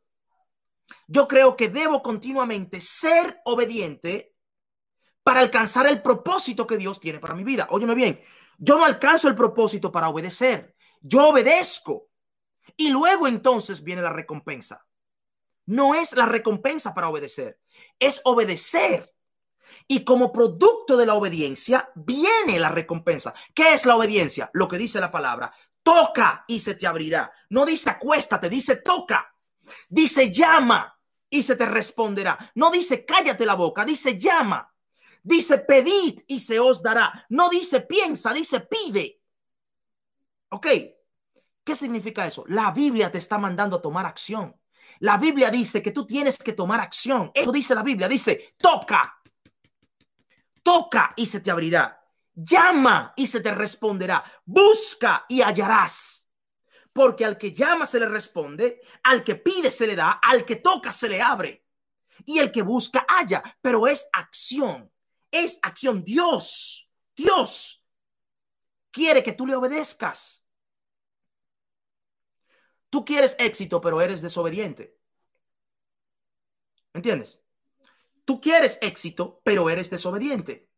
yo 1.08 1.28
creo 1.28 1.56
que 1.56 1.70
debo 1.70 2.02
continuamente 2.02 2.82
ser 2.82 3.42
obediente 3.46 4.34
para 5.24 5.40
alcanzar 5.42 5.88
el 5.88 6.02
propósito 6.02 6.66
que 6.66 6.78
Dios 6.78 7.00
tiene 7.00 7.20
para 7.20 7.36
mi 7.36 7.44
vida. 7.44 7.68
Óyeme 7.72 7.96
bien, 7.96 8.22
yo 8.58 8.78
no 8.78 8.86
alcanzo 8.86 9.28
el 9.28 9.36
propósito 9.36 9.92
para 9.92 10.10
obedecer. 10.10 10.76
Yo 11.02 11.30
obedezco. 11.30 12.10
Y 12.76 12.90
luego 12.90 13.28
entonces 13.28 13.84
viene 13.84 14.02
la 14.02 14.12
recompensa. 14.12 14.86
No 15.66 15.96
es 15.96 16.14
la 16.14 16.26
recompensa 16.26 16.94
para 16.94 17.10
obedecer, 17.10 17.60
es 18.00 18.22
obedecer. 18.24 19.14
Y 19.88 20.04
como 20.04 20.32
producto 20.32 20.98
de 20.98 21.06
la 21.06 21.14
obediencia 21.14 21.90
viene 21.96 22.60
la 22.60 22.70
recompensa. 22.70 23.34
¿Qué 23.54 23.74
es 23.74 23.86
la 23.86 23.96
obediencia? 23.96 24.50
Lo 24.54 24.68
que 24.68 24.78
dice 24.78 25.00
la 25.00 25.12
palabra. 25.12 25.52
Toca 25.84 26.44
y 26.48 26.60
se 26.60 26.76
te 26.76 26.88
abrirá. 26.88 27.32
No 27.50 27.66
dice 27.66 27.90
acuéstate, 27.90 28.50
dice 28.50 28.78
toca. 28.78 29.34
Dice 29.90 30.32
llama 30.32 30.98
y 31.30 31.44
se 31.44 31.56
te 31.56 31.66
responderá. 31.66 32.38
No 32.56 32.72
dice 32.72 33.06
cállate 33.06 33.46
la 33.46 33.56
boca, 33.56 33.86
dice 33.86 34.18
llama. 34.18 34.74
Dice 35.24 35.60
pedid 35.60 36.22
y 36.28 36.40
se 36.40 36.60
os 36.60 36.82
dará. 36.82 37.26
No 37.30 37.50
dice 37.50 37.82
piensa, 37.82 38.34
dice 38.34 38.62
pide. 38.62 39.22
¿Ok? 40.50 40.68
¿Qué 41.64 41.76
significa 41.76 42.26
eso? 42.26 42.46
La 42.48 42.72
Biblia 42.72 43.12
te 43.12 43.18
está 43.18 43.38
mandando 43.38 43.78
a 43.78 43.82
tomar 43.82 44.06
acción. 44.06 44.56
La 45.00 45.18
Biblia 45.18 45.50
dice 45.50 45.82
que 45.82 45.92
tú 45.92 46.06
tienes 46.06 46.38
que 46.38 46.54
tomar 46.54 46.80
acción. 46.80 47.32
Eso 47.34 47.52
dice 47.52 47.76
la 47.76 47.84
Biblia. 47.84 48.08
Dice, 48.08 48.56
toca. 48.58 49.17
Toca 50.68 51.14
y 51.16 51.26
se 51.26 51.40
te 51.40 51.50
abrirá. 51.50 52.06
Llama 52.34 53.14
y 53.16 53.26
se 53.26 53.40
te 53.40 53.56
responderá. 53.56 54.22
Busca 54.44 55.26
y 55.30 55.42
hallarás. 55.42 56.28
Porque 56.92 57.24
al 57.24 57.38
que 57.38 57.54
llama 57.54 57.86
se 57.86 58.02
le 58.02 58.10
responde, 58.10 58.82
al 59.04 59.24
que 59.24 59.36
pide 59.36 59.72
se 59.72 59.88
le 59.88 59.96
da, 59.96 60.20
al 60.22 60.44
que 60.44 60.58
toca 60.58 60.92
se 60.92 61.08
le 61.08 61.22
abre. 61.22 61.66
Y 62.26 62.40
el 62.40 62.52
que 62.52 62.64
busca 62.64 63.06
halla, 63.08 63.58
pero 63.62 63.88
es 63.88 64.10
acción. 64.12 64.92
Es 65.32 65.58
acción. 65.62 66.04
Dios, 66.04 66.92
Dios 67.16 67.86
quiere 68.92 69.24
que 69.24 69.32
tú 69.32 69.48
le 69.48 69.56
obedezcas. 69.56 70.46
Tú 72.90 73.06
quieres 73.06 73.38
éxito, 73.40 73.80
pero 73.80 74.02
eres 74.02 74.22
desobediente. 74.22 75.00
¿Entiendes? 76.94 77.42
Tú 78.28 78.42
quieres 78.42 78.78
éxito, 78.82 79.40
pero 79.46 79.70
eres 79.70 79.90
desobediente. 79.90 80.70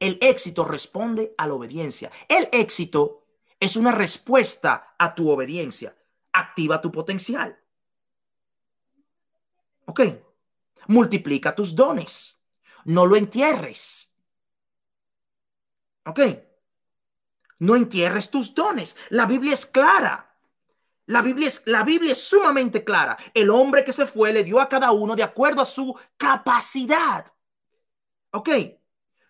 El 0.00 0.16
éxito 0.22 0.64
responde 0.64 1.34
a 1.36 1.46
la 1.46 1.52
obediencia. 1.52 2.10
El 2.26 2.48
éxito 2.50 3.26
es 3.60 3.76
una 3.76 3.92
respuesta 3.92 4.94
a 4.98 5.14
tu 5.14 5.30
obediencia. 5.30 5.94
Activa 6.32 6.80
tu 6.80 6.90
potencial. 6.90 7.62
¿Ok? 9.84 10.00
Multiplica 10.86 11.54
tus 11.54 11.74
dones. 11.74 12.42
No 12.86 13.04
lo 13.04 13.16
entierres. 13.16 14.14
¿Ok? 16.06 16.20
No 17.58 17.76
entierres 17.76 18.30
tus 18.30 18.54
dones. 18.54 18.96
La 19.10 19.26
Biblia 19.26 19.52
es 19.52 19.66
clara. 19.66 20.35
La 21.06 21.22
Biblia, 21.22 21.46
es, 21.46 21.62
la 21.66 21.84
Biblia 21.84 22.12
es 22.12 22.22
sumamente 22.22 22.84
clara. 22.84 23.16
El 23.32 23.50
hombre 23.50 23.84
que 23.84 23.92
se 23.92 24.06
fue 24.06 24.32
le 24.32 24.42
dio 24.42 24.60
a 24.60 24.68
cada 24.68 24.90
uno 24.92 25.14
de 25.14 25.22
acuerdo 25.22 25.62
a 25.62 25.64
su 25.64 25.96
capacidad. 26.16 27.24
¿Ok? 28.32 28.48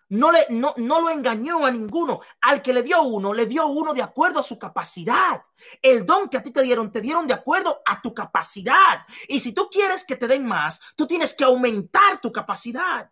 No, 0.09 0.31
le, 0.31 0.39
no, 0.49 0.73
no 0.77 1.01
lo 1.01 1.09
engañó 1.09 1.65
a 1.65 1.71
ninguno. 1.71 2.21
Al 2.41 2.61
que 2.61 2.73
le 2.73 2.81
dio 2.81 3.01
uno, 3.03 3.33
le 3.33 3.45
dio 3.45 3.67
uno 3.67 3.93
de 3.93 4.01
acuerdo 4.01 4.39
a 4.39 4.43
su 4.43 4.57
capacidad. 4.57 5.43
El 5.81 6.05
don 6.05 6.29
que 6.29 6.37
a 6.37 6.43
ti 6.43 6.51
te 6.51 6.63
dieron, 6.63 6.91
te 6.91 7.01
dieron 7.01 7.27
de 7.27 7.33
acuerdo 7.33 7.81
a 7.85 8.01
tu 8.01 8.13
capacidad. 8.13 9.05
Y 9.27 9.39
si 9.39 9.53
tú 9.53 9.69
quieres 9.69 10.03
que 10.03 10.15
te 10.15 10.27
den 10.27 10.45
más, 10.45 10.79
tú 10.95 11.05
tienes 11.05 11.33
que 11.33 11.43
aumentar 11.43 12.19
tu 12.21 12.31
capacidad. 12.31 13.11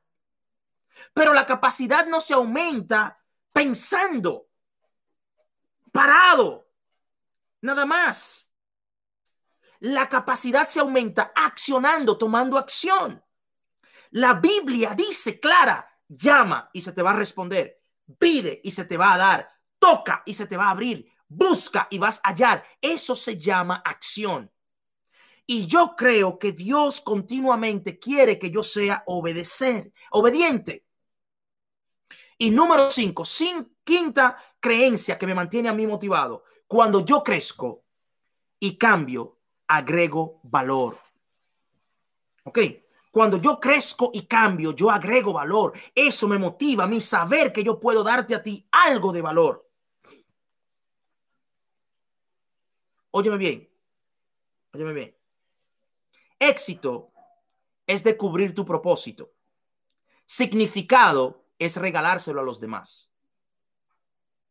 Pero 1.13 1.33
la 1.33 1.45
capacidad 1.45 2.07
no 2.07 2.19
se 2.19 2.33
aumenta 2.33 3.21
pensando, 3.51 4.47
parado, 5.91 6.67
nada 7.61 7.85
más. 7.85 8.44
La 9.85 10.09
capacidad 10.09 10.67
se 10.67 10.79
aumenta 10.79 11.31
accionando, 11.35 12.17
tomando 12.17 12.57
acción. 12.57 13.23
La 14.09 14.33
Biblia 14.33 14.95
dice 14.95 15.39
clara, 15.39 15.87
llama 16.07 16.71
y 16.73 16.81
se 16.81 16.91
te 16.91 17.03
va 17.03 17.11
a 17.11 17.15
responder, 17.15 17.79
pide 18.17 18.61
y 18.63 18.71
se 18.71 18.85
te 18.85 18.97
va 18.97 19.13
a 19.13 19.17
dar, 19.19 19.47
toca 19.77 20.23
y 20.25 20.33
se 20.33 20.47
te 20.47 20.57
va 20.57 20.69
a 20.69 20.71
abrir, 20.71 21.07
busca 21.27 21.87
y 21.91 21.99
vas 21.99 22.19
a 22.23 22.29
hallar. 22.29 22.65
Eso 22.81 23.15
se 23.15 23.37
llama 23.37 23.83
acción. 23.85 24.51
Y 25.45 25.67
yo 25.67 25.95
creo 25.95 26.39
que 26.39 26.51
Dios 26.51 26.99
continuamente 26.99 27.99
quiere 27.99 28.39
que 28.39 28.49
yo 28.49 28.63
sea 28.63 29.03
obedecer, 29.05 29.93
obediente. 30.09 30.87
Y 32.39 32.49
número 32.49 32.89
cinco, 32.89 33.23
sin, 33.23 33.77
quinta 33.83 34.35
creencia 34.59 35.19
que 35.19 35.27
me 35.27 35.35
mantiene 35.35 35.69
a 35.69 35.73
mí 35.73 35.85
motivado. 35.85 36.43
Cuando 36.65 37.05
yo 37.05 37.21
crezco 37.21 37.83
y 38.59 38.79
cambio, 38.79 39.34
agrego 39.67 40.39
valor. 40.43 40.97
¿Ok? 42.43 42.59
Cuando 43.11 43.37
yo 43.37 43.59
crezco 43.59 44.11
y 44.13 44.25
cambio, 44.25 44.73
yo 44.73 44.91
agrego 44.91 45.31
valor. 45.31 45.73
Eso 45.93 46.27
me 46.27 46.37
motiva 46.37 46.83
a 46.83 46.87
mí 46.87 46.99
saber 46.99 47.53
que 47.53 47.63
yo 47.63 47.79
puedo 47.79 48.03
darte 48.03 48.35
a 48.35 48.43
ti 48.43 48.67
algo 48.71 49.13
de 49.13 49.21
valor. 49.21 49.69
Óyeme 53.11 53.37
bien. 53.37 53.69
Óyeme 54.73 54.91
bien. 54.91 55.17
Éxito 56.37 57.13
es 57.87 58.03
descubrir 58.03 58.53
tu 58.53 58.65
propósito. 58.65 59.31
Significado 60.25 61.45
es 61.57 61.77
regalárselo 61.77 62.41
a 62.41 62.43
los 62.43 62.59
demás. 62.59 63.13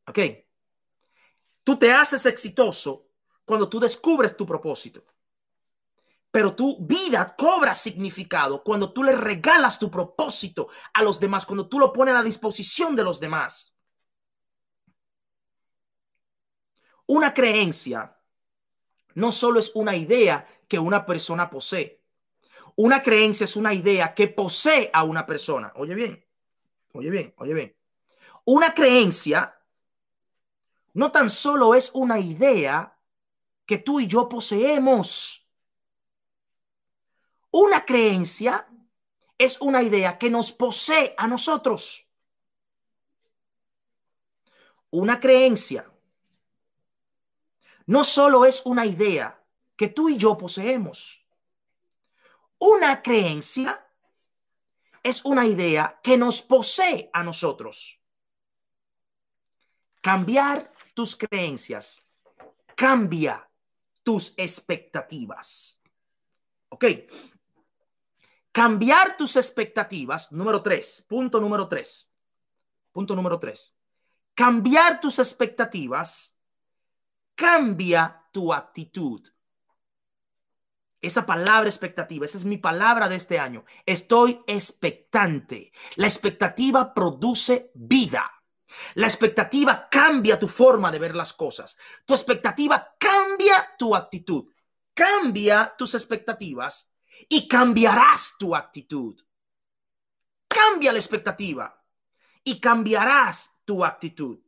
¿Ok? 0.07 0.19
Tú 1.63 1.79
te 1.79 1.93
haces 1.93 2.25
exitoso 2.27 3.04
cuando 3.45 3.69
tú 3.69 3.81
descubres 3.81 4.37
tu 4.37 4.47
propósito. 4.47 5.05
Pero 6.31 6.55
tu 6.55 6.79
vida 6.81 7.37
cobra 7.37 7.75
significado 7.75 8.63
cuando 8.65 8.93
tú 8.93 9.05
le 9.05 9.15
regalas 9.15 9.79
tu 9.79 9.91
propósito 9.91 10.69
a 10.93 11.03
los 11.03 11.21
demás, 11.21 11.47
cuando 11.47 11.69
tú 11.69 11.79
lo 11.79 11.93
pones 11.93 12.15
a 12.15 12.19
la 12.19 12.25
disposición 12.25 12.97
de 12.97 13.05
los 13.05 13.21
demás. 13.21 13.75
Una 17.07 17.33
creencia 17.35 18.19
no 19.15 19.31
solo 19.31 19.61
es 19.61 19.71
una 19.75 19.95
idea 19.95 20.47
que 20.67 20.79
una 20.79 21.07
persona 21.07 21.51
posee. 21.51 22.03
Una 22.77 23.03
creencia 23.03 23.45
es 23.45 23.55
una 23.55 23.73
idea 23.73 24.15
que 24.15 24.27
posee 24.27 24.91
a 24.93 25.05
una 25.05 25.27
persona. 25.27 25.73
Oye 25.77 25.95
bien, 25.95 26.27
oye 26.93 27.11
bien, 27.11 27.35
oye 27.37 27.55
bien. 27.55 27.77
Una 28.45 28.75
creencia 28.75 29.61
no 30.95 31.13
tan 31.13 31.31
solo 31.31 31.75
es 31.75 31.91
una 31.95 32.19
idea 32.19 32.94
que 33.67 33.79
tú 33.79 34.01
y 34.01 34.07
yo 34.07 34.29
poseemos 34.29 35.45
una 37.57 37.85
creencia 37.85 38.67
es 39.39 39.61
una 39.61 39.81
idea 39.81 40.19
que 40.19 40.29
nos 40.29 40.51
posee 40.51 41.15
a 41.17 41.29
nosotros. 41.29 42.09
Una 44.91 45.21
creencia 45.21 45.89
no 47.87 48.03
solo 48.03 48.45
es 48.45 48.63
una 48.65 48.87
idea 48.87 49.41
que 49.77 49.87
tú 49.87 50.09
y 50.09 50.17
yo 50.17 50.37
poseemos. 50.37 51.25
Una 52.59 53.03
creencia 53.03 53.89
es 55.05 55.25
una 55.25 55.47
idea 55.47 56.01
que 56.03 56.19
nos 56.19 56.43
posee 56.43 57.09
a 57.13 57.23
nosotros. 57.23 58.01
Cambiar 60.01 60.73
tus 60.93 61.15
creencias 61.15 62.05
cambia 62.75 63.49
tus 64.05 64.35
expectativas. 64.37 65.81
¿Ok? 66.69 66.85
Cambiar 68.53 69.17
tus 69.17 69.35
expectativas, 69.35 70.31
número 70.31 70.63
tres, 70.63 71.05
punto 71.09 71.41
número 71.41 71.67
tres. 71.67 72.09
Punto 72.93 73.17
número 73.17 73.41
tres. 73.41 73.77
Cambiar 74.37 75.01
tus 75.01 75.19
expectativas 75.19 76.39
cambia 77.35 78.29
tu 78.31 78.53
actitud. 78.53 79.29
Esa 81.01 81.27
palabra 81.27 81.69
expectativa, 81.69 82.25
esa 82.25 82.39
es 82.39 82.45
mi 82.45 82.57
palabra 82.57 83.09
de 83.09 83.17
este 83.17 83.39
año. 83.39 83.65
Estoy 83.85 84.43
expectante. 84.47 85.73
La 85.97 86.07
expectativa 86.07 86.95
produce 86.95 87.73
vida. 87.75 88.31
La 88.95 89.07
expectativa 89.07 89.89
cambia 89.91 90.39
tu 90.39 90.49
forma 90.49 90.91
de 90.91 90.99
ver 90.99 91.15
las 91.15 91.33
cosas. 91.33 91.77
Tu 92.05 92.15
expectativa 92.15 92.95
cambia 92.99 93.14
tu 93.79 93.95
actitud. 93.95 94.53
Cambia 94.95 95.75
tus 95.77 95.95
expectativas 95.95 96.95
y 97.29 97.49
cambiarás 97.49 98.35
tu 98.39 98.55
actitud. 98.55 99.21
Cambia 100.49 100.93
la 100.93 100.99
expectativa 100.99 101.85
y 102.45 102.61
cambiarás 102.61 103.61
tu 103.65 103.85
actitud. 103.85 104.39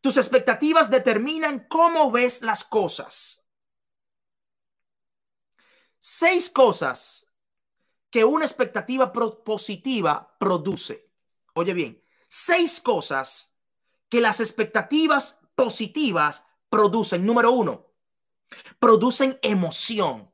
Tus 0.00 0.16
expectativas 0.16 0.90
determinan 0.90 1.66
cómo 1.68 2.10
ves 2.10 2.42
las 2.42 2.64
cosas. 2.64 3.42
Seis 5.98 6.50
cosas 6.50 7.26
que 8.10 8.24
una 8.24 8.44
expectativa 8.44 9.12
positiva 9.12 10.36
produce. 10.38 11.10
Oye 11.54 11.74
bien, 11.74 12.02
seis 12.28 12.80
cosas 12.80 13.54
que 14.08 14.20
las 14.20 14.40
expectativas 14.40 15.40
positivas 15.54 16.46
producen. 16.68 17.26
Número 17.26 17.52
uno, 17.52 17.89
producen 18.78 19.38
emoción. 19.42 20.30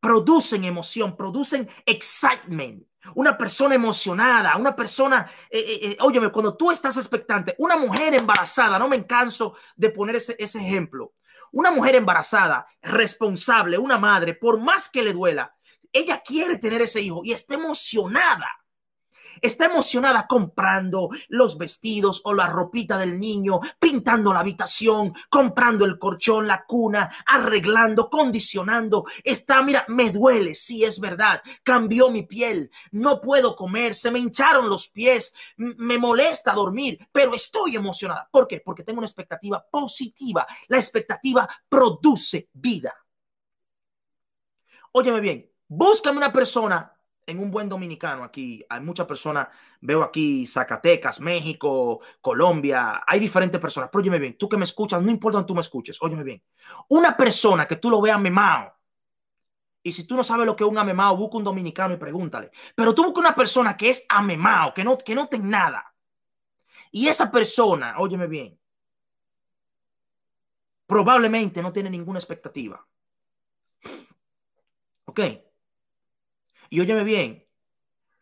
Producen 0.00 0.64
emoción, 0.64 1.16
producen 1.16 1.68
excitement. 1.84 2.84
Una 3.14 3.36
persona 3.36 3.74
emocionada, 3.74 4.56
una 4.56 4.76
persona, 4.76 5.30
eh, 5.50 5.58
eh, 5.58 5.78
eh, 5.82 5.96
óyeme, 6.00 6.30
cuando 6.30 6.56
tú 6.56 6.70
estás 6.70 6.96
expectante, 6.96 7.54
una 7.58 7.76
mujer 7.76 8.14
embarazada, 8.14 8.78
no 8.78 8.88
me 8.88 9.06
canso 9.06 9.54
de 9.76 9.90
poner 9.90 10.16
ese, 10.16 10.36
ese 10.38 10.58
ejemplo, 10.58 11.14
una 11.52 11.70
mujer 11.70 11.96
embarazada, 11.96 12.66
responsable, 12.82 13.78
una 13.78 13.98
madre, 13.98 14.34
por 14.34 14.60
más 14.60 14.88
que 14.88 15.02
le 15.02 15.12
duela, 15.12 15.54
ella 15.92 16.22
quiere 16.24 16.58
tener 16.58 16.82
ese 16.82 17.00
hijo 17.00 17.22
y 17.24 17.32
está 17.32 17.54
emocionada 17.54 18.59
está 19.40 19.66
emocionada 19.66 20.26
comprando 20.26 21.08
los 21.28 21.58
vestidos 21.58 22.20
o 22.24 22.34
la 22.34 22.46
ropita 22.46 22.98
del 22.98 23.18
niño, 23.18 23.60
pintando 23.78 24.32
la 24.32 24.40
habitación, 24.40 25.12
comprando 25.28 25.84
el 25.84 25.98
colchón, 25.98 26.46
la 26.46 26.64
cuna, 26.64 27.10
arreglando, 27.26 28.08
condicionando. 28.08 29.04
Está, 29.24 29.62
mira, 29.62 29.84
me 29.88 30.10
duele, 30.10 30.54
sí 30.54 30.84
es 30.84 31.00
verdad, 31.00 31.42
cambió 31.62 32.10
mi 32.10 32.22
piel, 32.22 32.70
no 32.92 33.20
puedo 33.20 33.56
comer, 33.56 33.94
se 33.94 34.10
me 34.10 34.18
hincharon 34.18 34.68
los 34.68 34.88
pies, 34.88 35.34
me 35.56 35.98
molesta 35.98 36.52
dormir, 36.52 36.98
pero 37.12 37.34
estoy 37.34 37.76
emocionada. 37.76 38.28
¿Por 38.30 38.46
qué? 38.46 38.60
Porque 38.60 38.84
tengo 38.84 38.98
una 38.98 39.06
expectativa 39.06 39.64
positiva. 39.70 40.46
La 40.68 40.76
expectativa 40.76 41.48
produce 41.68 42.48
vida. 42.52 42.94
Óyeme 44.92 45.20
bien, 45.20 45.50
búscame 45.68 46.18
una 46.18 46.32
persona 46.32 46.92
en 47.30 47.38
un 47.38 47.50
buen 47.50 47.68
dominicano 47.68 48.24
aquí, 48.24 48.64
hay 48.68 48.80
muchas 48.80 49.06
personas, 49.06 49.48
veo 49.80 50.02
aquí 50.02 50.46
Zacatecas, 50.46 51.20
México, 51.20 52.00
Colombia, 52.20 53.02
hay 53.06 53.20
diferentes 53.20 53.60
personas, 53.60 53.90
pero 53.90 54.02
óyeme 54.02 54.18
bien, 54.18 54.36
tú 54.36 54.48
que 54.48 54.56
me 54.56 54.64
escuchas, 54.64 55.02
no 55.02 55.10
importa 55.10 55.36
donde 55.38 55.48
tú 55.48 55.54
me 55.54 55.60
escuches, 55.60 55.98
óyeme 56.00 56.24
bien, 56.24 56.42
una 56.88 57.16
persona 57.16 57.66
que 57.66 57.76
tú 57.76 57.90
lo 57.90 58.00
veas 58.00 58.20
memao, 58.20 58.74
y 59.82 59.92
si 59.92 60.04
tú 60.04 60.16
no 60.16 60.24
sabes 60.24 60.46
lo 60.46 60.54
que 60.56 60.64
es 60.64 60.70
un 60.70 60.78
amemao, 60.78 61.16
busca 61.16 61.38
un 61.38 61.44
dominicano 61.44 61.94
y 61.94 61.96
pregúntale, 61.96 62.50
pero 62.74 62.94
tú 62.94 63.04
busca 63.04 63.20
una 63.20 63.34
persona 63.34 63.76
que 63.76 63.90
es 63.90 64.04
amemao, 64.08 64.74
que 64.74 64.84
no, 64.84 64.98
que 64.98 65.14
no 65.14 65.28
tenga 65.28 65.46
nada, 65.46 65.94
Y 66.92 67.08
esa 67.08 67.30
persona, 67.30 67.96
óyeme 67.98 68.26
bien, 68.26 68.58
probablemente 70.86 71.62
no 71.62 71.72
tiene 71.72 71.90
ninguna 71.90 72.18
expectativa. 72.18 72.84
¿Ok? 75.04 75.20
Y 76.70 76.80
óyeme 76.80 77.04
bien, 77.04 77.46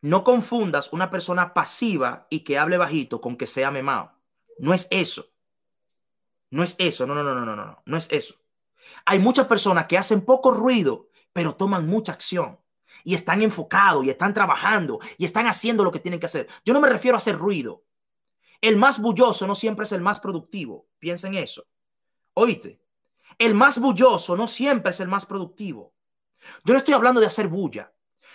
no 0.01 0.25
confundas 0.25 0.93
una 0.93 1.11
persona 1.11 1.55
pasiva 1.55 2.27
y 2.31 2.41
que 2.41 2.59
hable 2.59 2.79
bajito 2.79 3.21
con 3.21 3.37
que 3.37 3.47
sea 3.47 3.71
memado. 3.71 4.13
No 4.59 4.75
es 4.75 4.89
eso. 4.91 5.31
No 6.51 6.63
es 6.63 6.75
eso. 6.79 7.07
No, 7.07 7.15
no, 7.15 7.23
no, 7.23 7.35
no, 7.35 7.45
no, 7.45 7.55
no. 7.55 7.83
No 7.85 7.97
es 7.97 8.09
eso. 8.11 8.37
Hay 9.05 9.19
muchas 9.19 9.47
personas 9.47 9.87
que 9.87 9.99
hacen 9.99 10.23
poco 10.23 10.51
ruido, 10.51 11.09
pero 11.33 11.55
toman 11.55 11.87
mucha 11.87 12.13
acción. 12.13 12.59
Y 13.05 13.15
están 13.15 13.43
enfocados 13.43 14.05
y 14.05 14.11
están 14.11 14.33
trabajando 14.35 14.99
y 15.19 15.25
están 15.25 15.47
haciendo 15.47 15.85
lo 15.85 15.93
que 15.93 16.01
tienen 16.01 16.19
que 16.19 16.27
hacer. 16.27 16.49
Yo 16.65 16.73
no 16.73 16.81
me 16.81 16.89
refiero 16.89 17.17
a 17.17 17.19
hacer 17.19 17.37
ruido. 17.37 17.85
El 18.61 18.77
más 18.77 19.01
bulloso 19.01 19.47
no 19.47 19.55
siempre 19.55 19.85
es 19.85 19.93
el 19.93 20.01
más 20.01 20.21
productivo. 20.21 20.89
Piensa 20.99 21.29
en 21.29 21.35
eso. 21.35 21.67
Oíste. 22.35 22.81
El 23.37 23.55
más 23.55 23.79
bulloso 23.79 24.37
no 24.37 24.47
siempre 24.49 24.91
es 24.91 25.01
el 25.01 25.09
más 25.09 25.27
productivo. 25.27 25.93
Yo 26.65 26.73
no 26.73 26.79
estoy 26.79 26.95
hablando 26.95 27.21
de 27.21 27.27
hacer 27.27 27.49
bulla. 27.49 27.93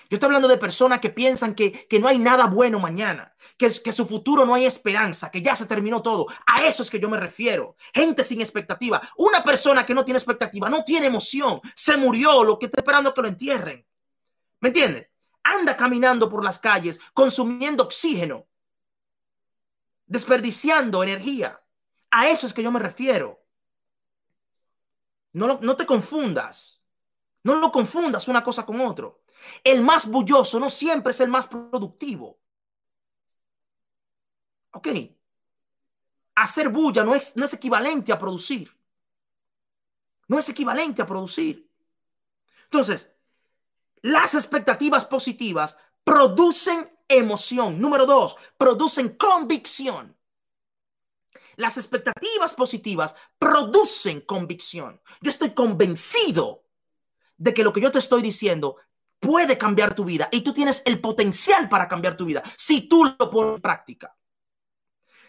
Yo 0.10 0.16
estoy 0.16 0.28
hablando 0.28 0.48
de 0.48 0.58
personas 0.58 1.00
que 1.00 1.10
piensan 1.10 1.56
que, 1.56 1.88
no 2.00 2.08
hay 2.08 2.20
nada 2.20 2.48
bueno 2.48 2.80
mañana, 2.80 3.36
que, 3.58 3.72
que 3.84 3.92
su 3.92 4.06
futuro 4.06 4.46
no 4.46 4.54
hay 4.54 4.66
esperanza, 4.66 5.32
que 5.32 5.42
ya 5.42 5.56
se 5.56 5.66
terminó 5.66 6.02
todo. 6.02 6.28
A 6.46 6.66
eso 6.66 6.84
es 6.84 6.90
que 6.90 7.00
yo 7.00 7.10
me 7.10 7.20
refiero. 7.20 7.76
Gente 7.94 8.24
sin 8.24 8.42
expectativa. 8.42 9.02
Una 9.18 9.44
persona 9.44 9.86
que 9.86 9.94
no 9.94 10.06
tiene 10.06 10.18
expectativa, 10.18 10.70
no 10.70 10.84
tiene 10.84 11.08
emoción, 11.08 11.62
se 11.76 11.98
murió, 11.98 12.44
lo 12.44 12.60
que 12.60 12.66
está 12.68 12.82
esperando 12.82 13.14
que 13.14 13.22
lo 13.22 13.28
entierren. 13.28 13.86
¿Me 14.60 14.70
entiendes? 14.70 15.10
Anda 15.44 15.76
caminando 15.76 16.30
por 16.30 16.44
las 16.44 16.60
calles, 16.60 17.00
consumiendo 17.14 17.84
oxígeno, 17.84 18.48
desperdiciando 20.06 21.04
energía. 21.04 21.62
A 22.12 22.30
eso 22.30 22.46
es 22.46 22.54
que 22.54 22.64
yo 22.64 22.72
me 22.72 22.80
refiero. 22.80 23.44
No, 25.34 25.60
no 25.62 25.76
te 25.76 25.86
confundas. 25.86 26.82
No 27.44 27.56
lo 27.56 27.72
confundas 27.72 28.28
una 28.28 28.44
cosa 28.44 28.66
con 28.66 28.80
otro. 28.82 29.23
El 29.64 29.82
más 29.82 30.08
bulloso 30.08 30.60
no 30.60 30.70
siempre 30.70 31.12
es 31.12 31.20
el 31.20 31.30
más 31.30 31.48
productivo. 31.48 32.40
¿Ok? 34.72 34.88
Hacer 36.36 36.70
bulla 36.70 37.04
no 37.04 37.16
es, 37.16 37.36
no 37.36 37.46
es 37.46 37.54
equivalente 37.54 38.12
a 38.12 38.18
producir. 38.18 38.76
No 40.28 40.40
es 40.40 40.50
equivalente 40.50 41.02
a 41.02 41.06
producir. 41.06 41.70
Entonces, 42.66 43.14
las 44.02 44.34
expectativas 44.34 45.06
positivas 45.06 45.78
producen 46.04 46.92
emoción. 47.08 47.80
Número 47.80 48.06
dos, 48.06 48.36
producen 48.58 49.16
convicción. 49.16 50.18
Las 51.56 51.78
expectativas 51.78 52.54
positivas 52.56 53.16
producen 53.38 54.22
convicción. 54.22 55.00
Yo 55.22 55.30
estoy 55.30 55.54
convencido 55.54 56.64
de 57.38 57.54
que 57.54 57.64
lo 57.64 57.74
que 57.74 57.82
yo 57.82 57.92
te 57.92 58.00
estoy 58.00 58.22
diciendo 58.22 58.78
puede 59.24 59.58
cambiar 59.58 59.96
tu 59.96 60.04
vida 60.04 60.28
y 60.32 60.42
tú 60.42 60.54
tienes 60.54 60.84
el 60.86 61.00
potencial 61.00 61.70
para 61.70 61.88
cambiar 61.88 62.18
tu 62.18 62.26
vida 62.26 62.44
si 62.58 62.90
tú 62.90 63.06
lo 63.06 63.30
pones 63.30 63.56
en 63.56 63.62
práctica. 63.62 64.16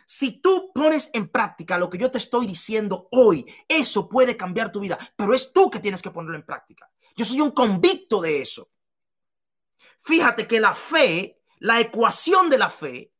Si 0.06 0.42
tú 0.42 0.70
pones 0.74 1.10
en 1.14 1.28
práctica 1.28 1.78
lo 1.78 1.88
que 1.88 1.96
yo 1.96 2.10
te 2.10 2.18
estoy 2.18 2.46
diciendo 2.46 3.08
hoy, 3.12 3.46
eso 3.68 4.08
puede 4.08 4.36
cambiar 4.36 4.70
tu 4.70 4.80
vida, 4.80 4.98
pero 5.16 5.32
es 5.32 5.52
tú 5.52 5.70
que 5.70 5.78
tienes 5.78 6.02
que 6.02 6.10
ponerlo 6.10 6.36
en 6.36 6.44
práctica. 6.44 6.90
Yo 7.16 7.24
soy 7.24 7.40
un 7.40 7.52
convicto 7.52 8.20
de 8.20 8.42
eso. 8.42 8.70
Fíjate 10.00 10.46
que 10.46 10.60
la 10.60 10.74
fe, 10.74 11.40
la 11.60 11.80
ecuación 11.80 12.50
de 12.50 12.58
la 12.58 12.68
fe, 12.68 13.12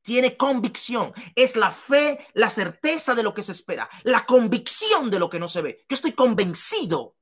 tiene 0.00 0.36
convicción. 0.36 1.12
Es 1.36 1.54
la 1.54 1.70
fe, 1.70 2.26
la 2.32 2.50
certeza 2.50 3.14
de 3.14 3.22
lo 3.22 3.34
que 3.34 3.42
se 3.42 3.52
espera, 3.52 3.88
la 4.02 4.26
convicción 4.26 5.10
de 5.10 5.20
lo 5.20 5.30
que 5.30 5.38
no 5.38 5.46
se 5.46 5.62
ve. 5.62 5.84
Yo 5.88 5.94
estoy 5.94 6.12
convencido 6.12 7.16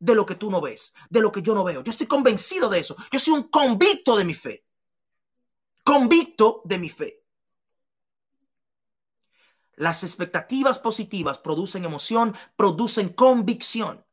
de 0.00 0.14
lo 0.14 0.26
que 0.26 0.34
tú 0.34 0.50
no 0.50 0.60
ves, 0.60 0.92
de 1.08 1.20
lo 1.20 1.30
que 1.30 1.42
yo 1.42 1.54
no 1.54 1.62
veo. 1.62 1.84
Yo 1.84 1.90
estoy 1.90 2.06
convencido 2.06 2.68
de 2.68 2.80
eso. 2.80 2.96
Yo 3.12 3.18
soy 3.18 3.34
un 3.34 3.44
convicto 3.44 4.16
de 4.16 4.24
mi 4.24 4.34
fe. 4.34 4.66
Convicto 5.84 6.62
de 6.64 6.78
mi 6.78 6.88
fe. 6.88 7.22
Las 9.76 10.02
expectativas 10.02 10.78
positivas 10.78 11.38
producen 11.38 11.84
emoción, 11.84 12.34
producen 12.56 13.10
convicción. 13.10 14.04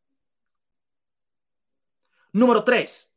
Número 2.32 2.64
tres, 2.64 3.14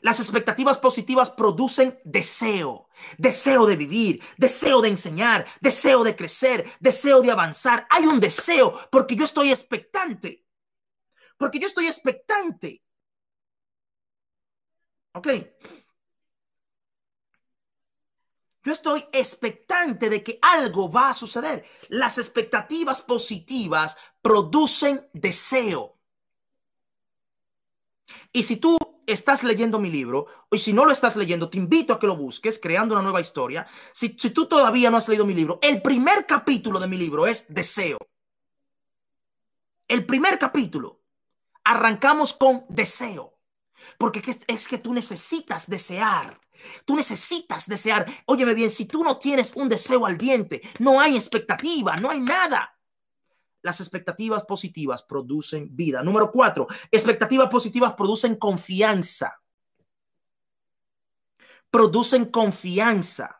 las 0.00 0.18
expectativas 0.18 0.78
positivas 0.78 1.30
producen 1.30 2.00
deseo, 2.04 2.88
deseo 3.18 3.66
de 3.66 3.76
vivir, 3.76 4.22
deseo 4.38 4.80
de 4.80 4.88
enseñar, 4.88 5.46
deseo 5.60 6.02
de 6.04 6.16
crecer, 6.16 6.70
deseo 6.80 7.20
de 7.20 7.30
avanzar. 7.30 7.86
Hay 7.90 8.06
un 8.06 8.18
deseo 8.18 8.78
porque 8.90 9.16
yo 9.16 9.24
estoy 9.24 9.50
expectante. 9.50 10.46
Porque 11.40 11.58
yo 11.58 11.68
estoy 11.68 11.86
expectante. 11.86 12.82
¿Ok? 15.14 15.28
Yo 18.62 18.72
estoy 18.72 19.06
expectante 19.10 20.10
de 20.10 20.22
que 20.22 20.38
algo 20.42 20.90
va 20.92 21.08
a 21.08 21.14
suceder. 21.14 21.64
Las 21.88 22.18
expectativas 22.18 23.00
positivas 23.00 23.96
producen 24.20 25.08
deseo. 25.14 25.98
Y 28.34 28.42
si 28.42 28.58
tú 28.58 28.76
estás 29.06 29.42
leyendo 29.42 29.78
mi 29.78 29.90
libro, 29.90 30.26
y 30.50 30.58
si 30.58 30.74
no 30.74 30.84
lo 30.84 30.92
estás 30.92 31.16
leyendo, 31.16 31.48
te 31.48 31.56
invito 31.56 31.94
a 31.94 31.98
que 31.98 32.06
lo 32.06 32.16
busques, 32.16 32.58
creando 32.58 32.94
una 32.94 33.02
nueva 33.02 33.22
historia. 33.22 33.66
Si, 33.94 34.14
si 34.18 34.28
tú 34.28 34.46
todavía 34.46 34.90
no 34.90 34.98
has 34.98 35.08
leído 35.08 35.24
mi 35.24 35.32
libro, 35.32 35.58
el 35.62 35.80
primer 35.80 36.26
capítulo 36.26 36.78
de 36.78 36.86
mi 36.86 36.98
libro 36.98 37.26
es 37.26 37.46
deseo. 37.48 37.96
El 39.88 40.04
primer 40.04 40.38
capítulo 40.38 40.99
arrancamos 41.64 42.34
con 42.34 42.64
deseo. 42.68 43.38
Porque 43.98 44.22
es 44.46 44.68
que 44.68 44.78
tú 44.78 44.92
necesitas 44.92 45.68
desear. 45.68 46.40
Tú 46.84 46.96
necesitas 46.96 47.66
desear. 47.66 48.06
Óyeme 48.26 48.54
bien, 48.54 48.70
si 48.70 48.86
tú 48.86 49.02
no 49.02 49.18
tienes 49.18 49.54
un 49.56 49.68
deseo 49.68 50.06
al 50.06 50.18
diente, 50.18 50.60
no 50.78 51.00
hay 51.00 51.16
expectativa, 51.16 51.96
no 51.96 52.10
hay 52.10 52.20
nada. 52.20 52.76
Las 53.62 53.80
expectativas 53.80 54.44
positivas 54.44 55.02
producen 55.02 55.68
vida. 55.74 56.02
Número 56.02 56.30
cuatro, 56.30 56.66
expectativas 56.90 57.48
positivas 57.48 57.94
producen 57.94 58.36
confianza. 58.36 59.40
Producen 61.70 62.26
confianza. 62.26 63.39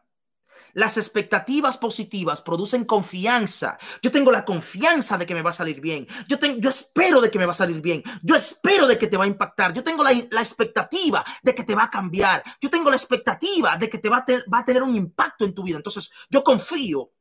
Las 0.75 0.97
expectativas 0.97 1.79
positivas 1.79 2.43
producen 2.43 2.85
confianza. 2.85 3.79
Yo 4.03 4.11
tengo 4.11 4.31
la 4.31 4.45
confianza 4.45 5.19
de 5.19 5.27
que 5.27 5.35
me 5.35 5.43
va 5.43 5.51
a 5.51 5.55
salir 5.55 5.81
bien. 5.81 6.07
Yo, 6.29 6.39
tengo, 6.39 6.59
yo 6.59 6.71
espero 6.71 7.21
de 7.21 7.31
que 7.31 7.39
me 7.39 7.47
va 7.47 7.53
a 7.53 7.55
salir 7.55 7.81
bien. 7.81 8.03
Yo 8.23 8.35
espero 8.37 8.87
de 8.87 8.99
que 8.99 9.07
te 9.07 9.17
va 9.17 9.25
a 9.25 9.29
impactar. 9.29 9.73
Yo 9.73 9.83
tengo 9.83 10.03
la, 10.03 10.13
expectativa 10.13 11.25
de 11.43 11.55
que 11.55 11.65
te 11.65 11.75
va 11.75 11.85
a 11.85 11.91
cambiar. 11.91 12.43
Yo 12.61 12.71
tengo 12.71 12.91
la 12.91 12.97
expectativa 12.97 13.77
de 13.77 13.91
que 13.91 13.99
te 13.99 14.09
va 14.09 14.19
a, 14.19 14.25
va 14.53 14.59
a 14.61 14.65
tener 14.65 14.83
un 14.83 14.95
impacto 14.95 15.45
en 15.45 15.55
tu 15.55 15.63
vida. 15.63 15.77
Entonces, 15.77 16.11
yo 16.29 16.45
confío. 16.45 17.13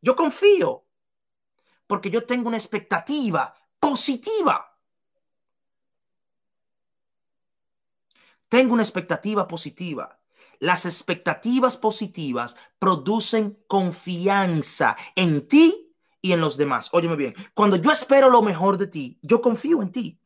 Yo 0.00 0.14
confío. 0.16 0.84
Porque 1.86 2.10
yo 2.10 2.24
tengo 2.24 2.48
una 2.48 2.56
expectativa 2.56 3.54
positiva. 3.80 4.64
Tengo 8.48 8.72
una 8.72 8.82
expectativa 8.82 9.46
positiva. 9.46 10.17
Las 10.58 10.86
expectativas 10.86 11.76
positivas 11.76 12.56
producen 12.78 13.58
confianza 13.66 14.96
en 15.14 15.46
ti 15.46 15.94
y 16.20 16.32
en 16.32 16.40
los 16.40 16.56
demás. 16.56 16.88
Óyeme 16.92 17.16
bien, 17.16 17.34
cuando 17.54 17.76
yo 17.76 17.90
espero 17.92 18.30
lo 18.30 18.42
mejor 18.42 18.76
de 18.78 18.88
ti, 18.88 19.18
yo 19.22 19.40
confío 19.40 19.82
en 19.82 19.92
ti. 19.92 20.20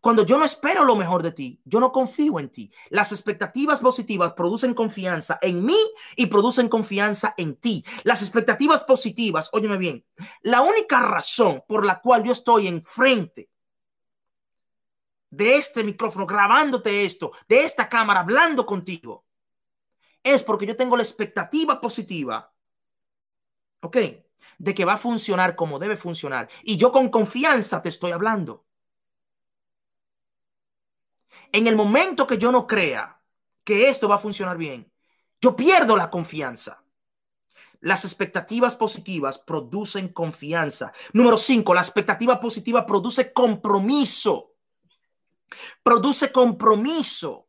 Cuando 0.00 0.26
yo 0.26 0.36
no 0.36 0.44
espero 0.44 0.84
lo 0.84 0.96
mejor 0.96 1.22
de 1.22 1.32
ti, 1.32 1.62
yo 1.64 1.80
no 1.80 1.90
confío 1.90 2.38
en 2.38 2.50
ti. 2.50 2.70
Las 2.90 3.10
expectativas 3.10 3.80
positivas 3.80 4.34
producen 4.34 4.74
confianza 4.74 5.38
en 5.40 5.64
mí 5.64 5.78
y 6.14 6.26
producen 6.26 6.68
confianza 6.68 7.32
en 7.38 7.56
ti. 7.56 7.82
Las 8.02 8.20
expectativas 8.20 8.84
positivas, 8.84 9.48
óyeme 9.54 9.78
bien, 9.78 10.04
la 10.42 10.60
única 10.60 11.00
razón 11.00 11.64
por 11.66 11.86
la 11.86 12.02
cual 12.02 12.22
yo 12.22 12.32
estoy 12.32 12.66
enfrente 12.68 13.48
de 15.30 15.56
este 15.56 15.82
micrófono 15.82 16.26
grabándote 16.26 17.04
esto, 17.04 17.32
de 17.48 17.64
esta 17.64 17.88
cámara 17.88 18.20
hablando 18.20 18.66
contigo, 18.66 19.24
es 20.24 20.42
porque 20.42 20.66
yo 20.66 20.74
tengo 20.74 20.96
la 20.96 21.02
expectativa 21.02 21.80
positiva, 21.80 22.52
¿ok? 23.80 23.96
De 24.58 24.74
que 24.74 24.84
va 24.84 24.94
a 24.94 24.98
funcionar 24.98 25.54
como 25.54 25.78
debe 25.78 25.96
funcionar. 25.96 26.48
Y 26.62 26.76
yo 26.76 26.90
con 26.90 27.10
confianza 27.10 27.82
te 27.82 27.90
estoy 27.90 28.10
hablando. 28.10 28.66
En 31.52 31.66
el 31.66 31.76
momento 31.76 32.26
que 32.26 32.38
yo 32.38 32.50
no 32.50 32.66
crea 32.66 33.20
que 33.62 33.88
esto 33.88 34.08
va 34.08 34.16
a 34.16 34.18
funcionar 34.18 34.56
bien, 34.56 34.90
yo 35.40 35.54
pierdo 35.54 35.96
la 35.96 36.10
confianza. 36.10 36.82
Las 37.80 38.04
expectativas 38.06 38.76
positivas 38.76 39.38
producen 39.38 40.08
confianza. 40.08 40.92
Número 41.12 41.36
cinco, 41.36 41.74
la 41.74 41.82
expectativa 41.82 42.40
positiva 42.40 42.86
produce 42.86 43.32
compromiso. 43.32 44.54
Produce 45.82 46.32
compromiso. 46.32 47.43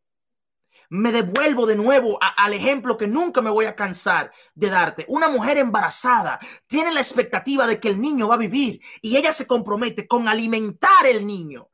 Me 0.89 1.11
devuelvo 1.11 1.65
de 1.65 1.75
nuevo 1.75 2.17
al 2.21 2.53
ejemplo 2.53 2.97
que 2.97 3.07
nunca 3.07 3.41
me 3.41 3.49
voy 3.49 3.65
a 3.65 3.75
cansar 3.75 4.31
de 4.53 4.69
darte. 4.69 5.05
Una 5.09 5.29
mujer 5.29 5.57
embarazada 5.57 6.39
tiene 6.67 6.93
la 6.93 7.01
expectativa 7.01 7.67
de 7.67 7.79
que 7.79 7.89
el 7.89 7.99
niño 7.99 8.27
va 8.27 8.35
a 8.35 8.39
vivir 8.39 8.81
y 9.01 9.17
ella 9.17 9.31
se 9.31 9.47
compromete 9.47 10.07
con 10.07 10.27
alimentar 10.27 11.05
el 11.05 11.25
niño. 11.25 11.69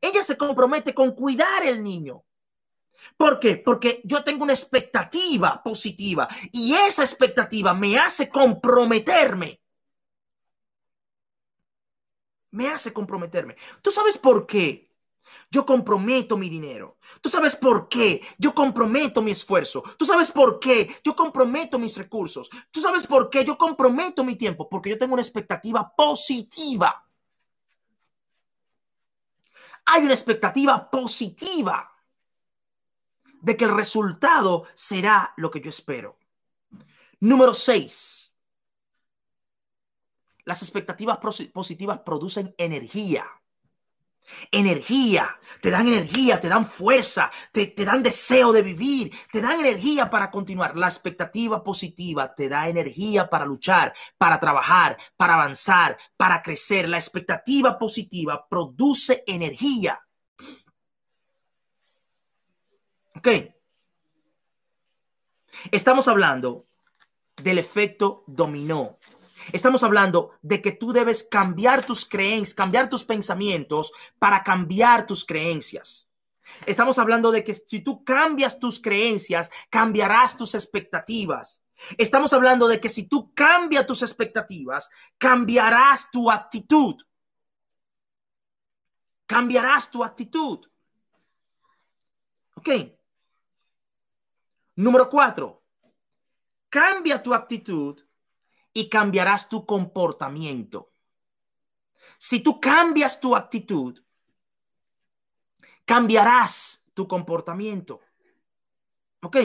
Ella 0.00 0.22
se 0.22 0.36
compromete 0.36 0.94
con 0.94 1.12
cuidar 1.12 1.64
el 1.64 1.82
niño. 1.82 2.24
¿Por 3.16 3.38
qué? 3.38 3.56
Porque 3.56 4.00
yo 4.04 4.24
tengo 4.24 4.44
una 4.44 4.52
expectativa 4.52 5.62
positiva 5.62 6.28
y 6.52 6.74
esa 6.74 7.02
expectativa 7.02 7.74
me 7.74 7.98
hace 7.98 8.28
comprometerme. 8.28 9.60
Me 12.50 12.68
hace 12.68 12.92
comprometerme. 12.92 13.56
¿Tú 13.82 13.90
sabes 13.90 14.16
por 14.16 14.46
qué? 14.46 14.93
Yo 15.54 15.64
comprometo 15.64 16.36
mi 16.36 16.48
dinero. 16.48 16.98
¿Tú 17.20 17.28
sabes 17.28 17.54
por 17.54 17.88
qué? 17.88 18.20
Yo 18.38 18.52
comprometo 18.52 19.22
mi 19.22 19.30
esfuerzo. 19.30 19.84
¿Tú 19.96 20.04
sabes 20.04 20.32
por 20.32 20.58
qué? 20.58 20.92
Yo 21.04 21.14
comprometo 21.14 21.78
mis 21.78 21.96
recursos. 21.96 22.50
¿Tú 22.72 22.80
sabes 22.80 23.06
por 23.06 23.30
qué? 23.30 23.44
Yo 23.44 23.56
comprometo 23.56 24.24
mi 24.24 24.34
tiempo. 24.34 24.68
Porque 24.68 24.90
yo 24.90 24.98
tengo 24.98 25.12
una 25.12 25.22
expectativa 25.22 25.94
positiva. 25.94 27.08
Hay 29.86 30.02
una 30.02 30.12
expectativa 30.12 30.90
positiva 30.90 31.88
de 33.40 33.56
que 33.56 33.66
el 33.66 33.76
resultado 33.76 34.64
será 34.74 35.34
lo 35.36 35.52
que 35.52 35.60
yo 35.60 35.70
espero. 35.70 36.18
Número 37.20 37.54
seis. 37.54 38.34
Las 40.44 40.62
expectativas 40.62 41.18
positivas 41.52 42.00
producen 42.00 42.52
energía. 42.58 43.24
Energía, 44.50 45.38
te 45.60 45.70
dan 45.70 45.86
energía, 45.86 46.40
te 46.40 46.48
dan 46.48 46.66
fuerza, 46.66 47.30
te, 47.52 47.66
te, 47.68 47.84
dan 47.84 48.02
deseo 48.02 48.52
de 48.52 48.62
vivir, 48.62 49.12
te 49.30 49.40
dan 49.40 49.60
energía 49.60 50.08
para 50.10 50.30
continuar. 50.30 50.76
La 50.76 50.86
expectativa 50.86 51.62
positiva 51.62 52.34
te 52.34 52.48
da 52.48 52.68
energía 52.68 53.28
para 53.28 53.44
luchar, 53.44 53.94
para 54.18 54.40
trabajar, 54.40 54.96
para 55.16 55.34
avanzar, 55.34 55.98
para 56.16 56.42
crecer. 56.42 56.88
La 56.88 56.98
expectativa 56.98 57.78
positiva 57.78 58.46
produce 58.48 59.22
energía. 59.26 60.00
Ok. 63.16 63.28
Estamos 65.70 66.08
hablando 66.08 66.66
del 67.42 67.58
efecto 67.58 68.24
dominó. 68.26 68.98
Estamos 69.52 69.82
hablando 69.82 70.32
de 70.42 70.62
que 70.62 70.72
tú 70.72 70.92
debes 70.92 71.22
cambiar 71.22 71.84
tus 71.84 72.04
creencias, 72.06 72.54
cambiar 72.54 72.88
tus 72.88 73.04
pensamientos 73.04 73.92
para 74.18 74.42
cambiar 74.42 75.06
tus 75.06 75.24
creencias. 75.24 76.08
Estamos 76.66 76.98
hablando 76.98 77.30
de 77.30 77.42
que 77.42 77.54
si 77.54 77.80
tú 77.80 78.04
cambias 78.04 78.58
tus 78.58 78.80
creencias, 78.80 79.50
cambiarás 79.70 80.36
tus 80.36 80.54
expectativas. 80.54 81.64
Estamos 81.98 82.32
hablando 82.32 82.68
de 82.68 82.80
que 82.80 82.88
si 82.88 83.08
tú 83.08 83.32
cambias 83.34 83.86
tus 83.86 84.02
expectativas, 84.02 84.90
cambiarás 85.18 86.10
tu 86.10 86.30
actitud. 86.30 86.96
Cambiarás 89.26 89.90
tu 89.90 90.04
actitud. 90.04 90.66
Ok. 92.56 92.68
Número 94.76 95.08
cuatro, 95.08 95.62
cambia 96.68 97.22
tu 97.22 97.32
actitud 97.32 98.03
y 98.74 98.88
cambiarás 98.88 99.48
tu 99.48 99.64
comportamiento. 99.64 100.92
Si 102.18 102.40
tú 102.40 102.60
cambias 102.60 103.20
tu 103.20 103.34
actitud, 103.34 104.02
cambiarás 105.84 106.84
tu 106.92 107.06
comportamiento. 107.06 108.00
¿Ok? 109.22 109.36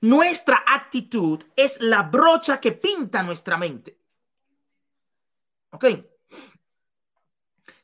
Nuestra 0.00 0.64
actitud 0.66 1.42
es 1.56 1.80
la 1.80 2.02
brocha 2.02 2.60
que 2.60 2.72
pinta 2.72 3.22
nuestra 3.22 3.56
mente. 3.56 3.98
¿Ok? 5.70 5.84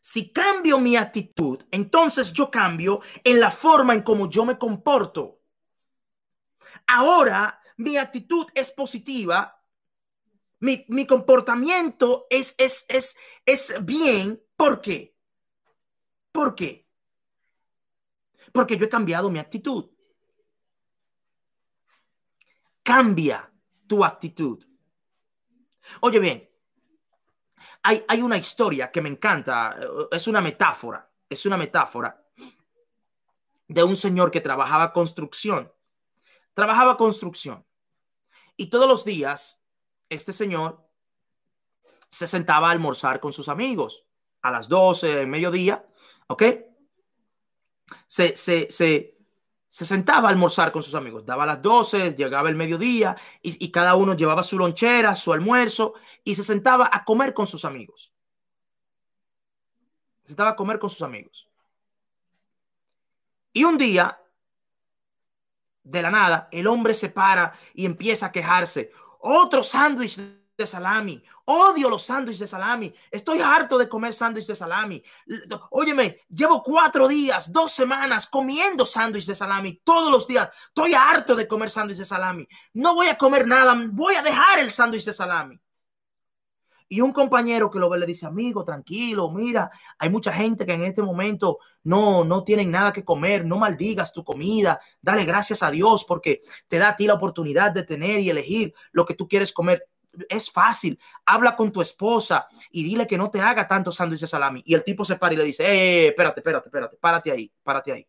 Si 0.00 0.32
cambio 0.32 0.78
mi 0.80 0.96
actitud, 0.96 1.62
entonces 1.70 2.32
yo 2.32 2.50
cambio 2.50 3.00
en 3.22 3.38
la 3.38 3.50
forma 3.50 3.94
en 3.94 4.02
cómo 4.02 4.28
yo 4.28 4.44
me 4.44 4.58
comporto. 4.58 5.40
Ahora 6.86 7.60
mi 7.76 7.96
actitud 7.96 8.46
es 8.54 8.72
positiva 8.72 9.59
mi, 10.60 11.06
comportamiento 11.06 12.26
es, 12.30 12.54
es, 12.58 12.86
es, 12.88 13.16
es 13.44 13.84
bien. 13.84 14.42
¿Por 14.56 14.80
qué? 14.80 15.16
¿Por 16.30 16.54
qué? 16.54 16.86
Porque 18.52 18.76
yo 18.76 18.84
he 18.84 18.88
cambiado 18.88 19.30
mi 19.30 19.38
actitud. 19.38 19.90
Cambia 22.82 23.52
tu 23.86 24.04
actitud. 24.04 24.64
Oye 26.00 26.18
bien, 26.18 26.48
hay, 27.82 28.04
hay 28.06 28.22
una 28.22 28.36
historia 28.36 28.90
que 28.90 29.00
me 29.00 29.08
encanta, 29.08 29.76
es 30.10 30.26
una 30.28 30.40
metáfora, 30.40 31.10
es 31.28 31.46
una 31.46 31.56
metáfora 31.56 32.22
de 33.66 33.82
un 33.82 33.96
señor 33.96 34.30
que 34.30 34.40
trabajaba 34.40 34.92
construcción. 34.92 35.72
Trabajaba 36.54 36.96
construcción. 36.96 37.64
Y 38.56 38.68
todos 38.68 38.88
los 38.88 39.04
días 39.04 39.59
este 40.10 40.34
señor 40.34 40.86
se 42.10 42.26
sentaba 42.26 42.68
a 42.68 42.72
almorzar 42.72 43.20
con 43.20 43.32
sus 43.32 43.48
amigos 43.48 44.04
a 44.42 44.50
las 44.50 44.68
12 44.68 45.26
mediodía, 45.26 45.86
¿ok? 46.26 46.42
Se, 48.06 48.36
se, 48.36 49.16
sentaba 49.68 50.28
a 50.28 50.32
almorzar 50.32 50.72
con 50.72 50.82
sus 50.82 50.94
amigos, 50.94 51.24
daba 51.24 51.46
las 51.46 51.62
12, 51.62 52.14
llegaba 52.14 52.48
el 52.48 52.56
mediodía 52.56 53.16
y, 53.40 53.64
y 53.64 53.70
cada 53.70 53.94
uno 53.94 54.14
llevaba 54.14 54.42
su 54.42 54.58
lonchera, 54.58 55.14
su 55.14 55.32
almuerzo 55.32 55.94
y 56.24 56.34
se 56.34 56.42
sentaba 56.42 56.90
a 56.92 57.04
comer 57.04 57.32
con 57.32 57.46
sus 57.46 57.64
amigos. 57.64 58.12
Se 60.22 60.28
sentaba 60.28 60.50
a 60.50 60.56
comer 60.56 60.78
con 60.78 60.90
sus 60.90 61.02
amigos. 61.02 61.48
Y 63.52 63.64
un 63.64 63.76
día, 63.78 64.20
de 65.82 66.02
la 66.02 66.10
nada, 66.10 66.48
el 66.52 66.66
hombre 66.66 66.94
se 66.94 67.08
para 67.08 67.52
y 67.74 67.84
empieza 67.84 68.26
a 68.26 68.32
quejarse. 68.32 68.92
Otro 69.20 69.62
sándwich 69.62 70.18
de 70.56 70.66
salami. 70.66 71.22
Odio 71.46 71.90
los 71.90 72.02
sándwiches 72.02 72.40
de 72.40 72.46
salami. 72.46 72.94
Estoy 73.10 73.40
harto 73.40 73.76
de 73.76 73.88
comer 73.88 74.14
sándwich 74.14 74.46
de 74.46 74.54
salami. 74.54 75.02
Óyeme, 75.70 76.20
llevo 76.28 76.62
cuatro 76.62 77.08
días, 77.08 77.52
dos 77.52 77.72
semanas 77.72 78.26
comiendo 78.26 78.84
sándwich 78.84 79.26
de 79.26 79.34
salami 79.34 79.80
todos 79.82 80.12
los 80.12 80.26
días. 80.26 80.48
Estoy 80.68 80.94
harto 80.94 81.34
de 81.34 81.48
comer 81.48 81.70
sándwich 81.70 81.98
de 81.98 82.04
salami. 82.04 82.46
No 82.74 82.94
voy 82.94 83.08
a 83.08 83.18
comer 83.18 83.46
nada. 83.46 83.74
Voy 83.90 84.14
a 84.14 84.22
dejar 84.22 84.60
el 84.60 84.70
sándwich 84.70 85.04
de 85.04 85.12
salami. 85.12 85.58
Y 86.92 87.02
un 87.02 87.12
compañero 87.12 87.70
que 87.70 87.78
lo 87.78 87.88
ve 87.88 88.00
le 88.00 88.04
dice, 88.04 88.26
amigo, 88.26 88.64
tranquilo, 88.64 89.30
mira, 89.30 89.70
hay 89.96 90.10
mucha 90.10 90.32
gente 90.32 90.66
que 90.66 90.72
en 90.72 90.82
este 90.82 91.02
momento 91.02 91.60
no, 91.84 92.24
no 92.24 92.42
tienen 92.42 92.68
nada 92.68 92.92
que 92.92 93.04
comer, 93.04 93.46
no 93.46 93.58
maldigas 93.58 94.12
tu 94.12 94.24
comida, 94.24 94.80
dale 95.00 95.24
gracias 95.24 95.62
a 95.62 95.70
Dios 95.70 96.04
porque 96.04 96.40
te 96.66 96.78
da 96.78 96.88
a 96.88 96.96
ti 96.96 97.06
la 97.06 97.14
oportunidad 97.14 97.70
de 97.70 97.84
tener 97.84 98.18
y 98.18 98.28
elegir 98.28 98.74
lo 98.90 99.06
que 99.06 99.14
tú 99.14 99.28
quieres 99.28 99.52
comer. 99.52 99.86
Es 100.28 100.50
fácil, 100.50 100.98
habla 101.24 101.54
con 101.54 101.70
tu 101.70 101.80
esposa 101.80 102.48
y 102.72 102.82
dile 102.82 103.06
que 103.06 103.16
no 103.16 103.30
te 103.30 103.40
haga 103.40 103.68
tanto 103.68 103.92
sándwich 103.92 104.22
de 104.22 104.26
salami. 104.26 104.60
Y 104.66 104.74
el 104.74 104.82
tipo 104.82 105.04
se 105.04 105.14
para 105.14 105.34
y 105.34 105.36
le 105.36 105.44
dice, 105.44 105.62
eh, 105.64 106.08
espérate, 106.08 106.40
espérate, 106.40 106.66
espérate, 106.70 106.96
párate 106.96 107.30
ahí, 107.30 107.52
párate 107.62 107.92
ahí. 107.92 108.08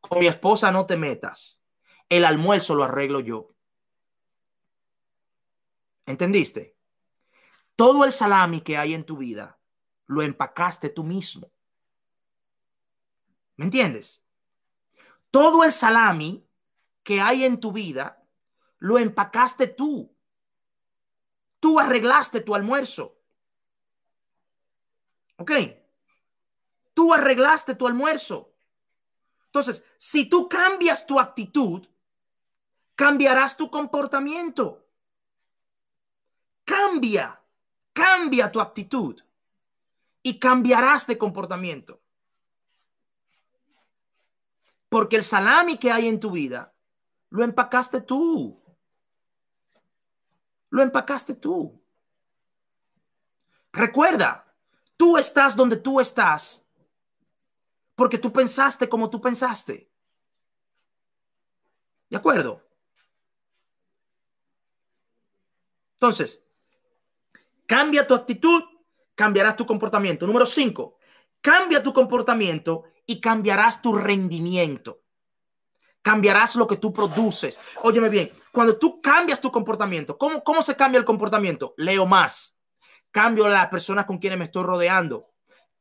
Con 0.00 0.20
mi 0.20 0.28
esposa 0.28 0.70
no 0.70 0.86
te 0.86 0.96
metas. 0.96 1.60
El 2.08 2.24
almuerzo 2.26 2.76
lo 2.76 2.84
arreglo 2.84 3.18
yo. 3.18 3.50
¿Entendiste? 6.06 6.73
Todo 7.76 8.04
el 8.04 8.12
salami 8.12 8.60
que 8.60 8.76
hay 8.76 8.94
en 8.94 9.04
tu 9.04 9.16
vida 9.16 9.58
lo 10.06 10.22
empacaste 10.22 10.90
tú 10.90 11.04
mismo. 11.04 11.50
¿Me 13.56 13.64
entiendes? 13.64 14.24
Todo 15.30 15.64
el 15.64 15.72
salami 15.72 16.46
que 17.02 17.20
hay 17.20 17.44
en 17.44 17.58
tu 17.58 17.72
vida 17.72 18.22
lo 18.78 18.98
empacaste 18.98 19.66
tú. 19.66 20.14
Tú 21.60 21.80
arreglaste 21.80 22.40
tu 22.40 22.54
almuerzo. 22.54 23.18
¿Ok? 25.36 25.52
Tú 26.92 27.12
arreglaste 27.12 27.74
tu 27.74 27.86
almuerzo. 27.86 28.54
Entonces, 29.46 29.84
si 29.98 30.28
tú 30.28 30.48
cambias 30.48 31.06
tu 31.06 31.18
actitud, 31.18 31.86
cambiarás 32.94 33.56
tu 33.56 33.70
comportamiento. 33.70 34.86
Cambia. 36.64 37.40
Cambia 37.94 38.52
tu 38.52 38.60
actitud 38.60 39.18
y 40.22 40.38
cambiarás 40.38 41.06
de 41.06 41.16
comportamiento. 41.16 42.02
Porque 44.90 45.16
el 45.16 45.22
salami 45.22 45.78
que 45.78 45.90
hay 45.90 46.08
en 46.08 46.20
tu 46.20 46.30
vida 46.30 46.74
lo 47.30 47.42
empacaste 47.42 48.02
tú. 48.02 48.62
Lo 50.68 50.82
empacaste 50.82 51.34
tú. 51.36 51.82
Recuerda, 53.72 54.54
tú 54.96 55.16
estás 55.16 55.56
donde 55.56 55.76
tú 55.76 55.98
estás 55.98 56.64
Porque 57.94 58.18
tú 58.18 58.32
pensaste 58.32 58.88
como 58.88 59.08
tú 59.08 59.20
pensaste. 59.20 59.88
¿De 62.10 62.16
acuerdo? 62.16 62.60
Entonces, 65.94 66.43
cambia 67.66 68.06
tu 68.06 68.14
actitud, 68.14 68.62
cambiarás 69.14 69.56
tu 69.56 69.66
comportamiento. 69.66 70.26
Número 70.26 70.46
cinco, 70.46 70.96
cambia 71.40 71.82
tu 71.82 71.92
comportamiento 71.92 72.84
y 73.06 73.20
cambiarás 73.20 73.82
tu 73.82 73.94
rendimiento. 73.94 75.00
Cambiarás 76.02 76.56
lo 76.56 76.66
que 76.66 76.76
tú 76.76 76.92
produces. 76.92 77.58
Óyeme 77.82 78.10
bien, 78.10 78.30
cuando 78.52 78.76
tú 78.76 79.00
cambias 79.00 79.40
tu 79.40 79.50
comportamiento, 79.50 80.18
¿cómo, 80.18 80.44
cómo 80.44 80.60
se 80.60 80.76
cambia 80.76 80.98
el 80.98 81.04
comportamiento? 81.04 81.74
Leo 81.78 82.04
más. 82.04 82.58
Cambio 83.10 83.48
las 83.48 83.68
personas 83.68 84.04
con 84.04 84.18
quienes 84.18 84.38
me 84.38 84.44
estoy 84.44 84.64
rodeando. 84.64 85.30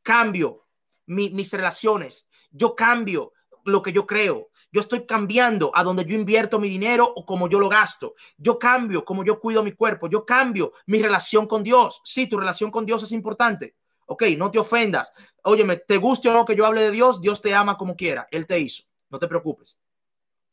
Cambio 0.02 0.68
mis 1.08 1.52
relaciones. 1.52 2.30
Yo 2.52 2.76
cambio 2.76 3.34
lo 3.66 3.82
que 3.82 3.92
yo 3.92 4.06
creo. 4.06 4.50
Yo 4.74 4.82
estoy 4.82 5.06
cambiando 5.06 5.72
a 5.76 5.84
donde 5.84 6.04
yo 6.04 6.16
invierto 6.16 6.60
mi 6.60 6.68
dinero 6.68 7.06
o 7.16 7.26
como 7.26 7.48
yo 7.48 7.60
lo 7.60 7.70
gasto. 7.70 8.16
Yo 8.38 8.58
cambio 8.58 9.06
como 9.06 9.24
yo 9.24 9.40
cuido 9.40 9.64
mi 9.64 9.74
cuerpo. 9.74 10.10
Yo 10.10 10.26
cambio 10.26 10.74
mi 10.88 11.00
relación 11.00 11.46
con 11.46 11.64
Dios. 11.64 12.02
Sí, 12.04 12.28
tu 12.28 12.40
relación 12.40 12.72
con 12.72 12.84
Dios 12.84 13.04
es 13.04 13.12
importante. 13.12 13.76
Ok, 14.08 14.24
no 14.36 14.50
te 14.50 14.58
ofendas. 14.58 15.14
Óyeme, 15.44 15.78
te 15.78 15.98
guste 15.98 16.28
o 16.28 16.34
no 16.34 16.44
que 16.44 16.56
yo 16.56 16.66
hable 16.66 16.82
de 16.82 16.90
Dios, 16.90 17.22
Dios 17.22 17.40
te 17.40 17.54
ama 17.54 17.78
como 17.78 17.96
quiera. 17.96 18.28
Él 18.32 18.48
te 18.48 18.60
hizo. 18.60 18.84
No 19.12 19.20
te 19.20 19.28
preocupes. 19.28 19.80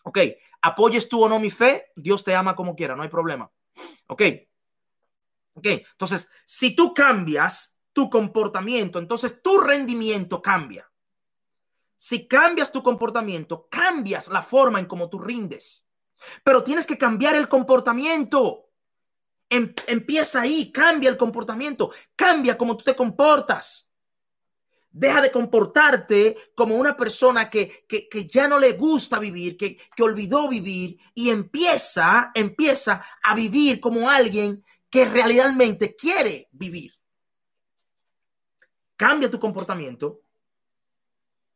Ok, 0.02 0.18
apoyes 0.60 1.08
tú 1.08 1.24
o 1.24 1.28
no 1.28 1.40
mi 1.40 1.50
fe, 1.50 1.92
Dios 1.96 2.22
te 2.22 2.34
ama 2.34 2.54
como 2.54 2.76
quiera, 2.76 2.94
no 2.94 3.02
hay 3.02 3.08
problema. 3.08 3.50
Ok. 4.06 4.22
Ok, 5.54 5.66
entonces, 5.66 6.30
si 6.44 6.76
tú 6.76 6.92
cambias 6.92 7.78
tu 7.92 8.10
comportamiento, 8.10 8.98
entonces 8.98 9.40
tu 9.42 9.58
rendimiento 9.58 10.42
cambia. 10.42 10.89
Si 12.02 12.26
cambias 12.26 12.72
tu 12.72 12.82
comportamiento, 12.82 13.68
cambias 13.68 14.28
la 14.28 14.40
forma 14.40 14.78
en 14.78 14.86
cómo 14.86 15.10
tú 15.10 15.18
rindes. 15.18 15.86
Pero 16.42 16.64
tienes 16.64 16.86
que 16.86 16.96
cambiar 16.96 17.34
el 17.34 17.46
comportamiento. 17.46 18.70
Em, 19.50 19.74
empieza 19.86 20.40
ahí, 20.40 20.72
cambia 20.72 21.10
el 21.10 21.18
comportamiento, 21.18 21.90
cambia 22.16 22.56
cómo 22.56 22.78
tú 22.78 22.84
te 22.84 22.96
comportas. 22.96 23.92
Deja 24.90 25.20
de 25.20 25.30
comportarte 25.30 26.38
como 26.54 26.76
una 26.76 26.96
persona 26.96 27.50
que, 27.50 27.84
ya 28.30 28.48
no 28.48 28.58
le 28.58 28.72
gusta 28.72 29.18
vivir, 29.18 29.58
que, 29.58 29.76
que 29.94 30.02
olvidó 30.02 30.48
vivir 30.48 30.98
y 31.14 31.28
empieza, 31.28 32.30
empieza 32.34 33.04
a 33.22 33.34
vivir 33.34 33.78
como 33.78 34.08
alguien 34.08 34.64
que 34.88 35.04
realmente 35.04 35.94
quiere 35.94 36.48
vivir. 36.52 36.94
Cambia 38.96 39.30
tu 39.30 39.38
comportamiento 39.38 40.22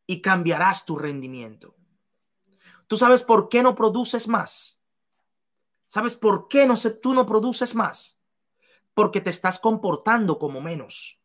y 0.07 0.21
cambiarás 0.21 0.85
tu 0.85 0.97
rendimiento. 0.97 1.75
¿Tú 2.87 2.97
sabes 2.97 3.23
por 3.23 3.49
qué 3.49 3.63
no 3.63 3.75
produces 3.75 4.29
más? 4.29 4.81
¿Sabes 5.89 6.17
por 6.17 6.49
qué 6.49 6.67
no 6.67 6.75
tú 7.01 7.15
no 7.15 7.25
produces 7.25 7.75
más? 7.75 8.19
Porque 8.95 9.21
te 9.21 9.31
estás 9.31 9.59
comportando 9.59 10.39
como 10.39 10.61
menos. 10.61 11.21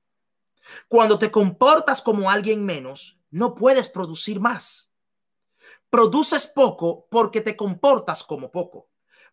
Cuando 0.87 1.17
te 1.19 1.31
comportas 1.31 2.01
como 2.01 2.29
alguien 2.29 2.63
menos, 2.65 3.19
no 3.31 3.55
puedes 3.55 3.89
producir 3.89 4.39
más. 4.39 4.91
Produces 5.89 6.47
poco 6.47 7.07
porque 7.09 7.41
te 7.41 7.55
comportas 7.55 8.23
como 8.23 8.51
poco. 8.51 8.89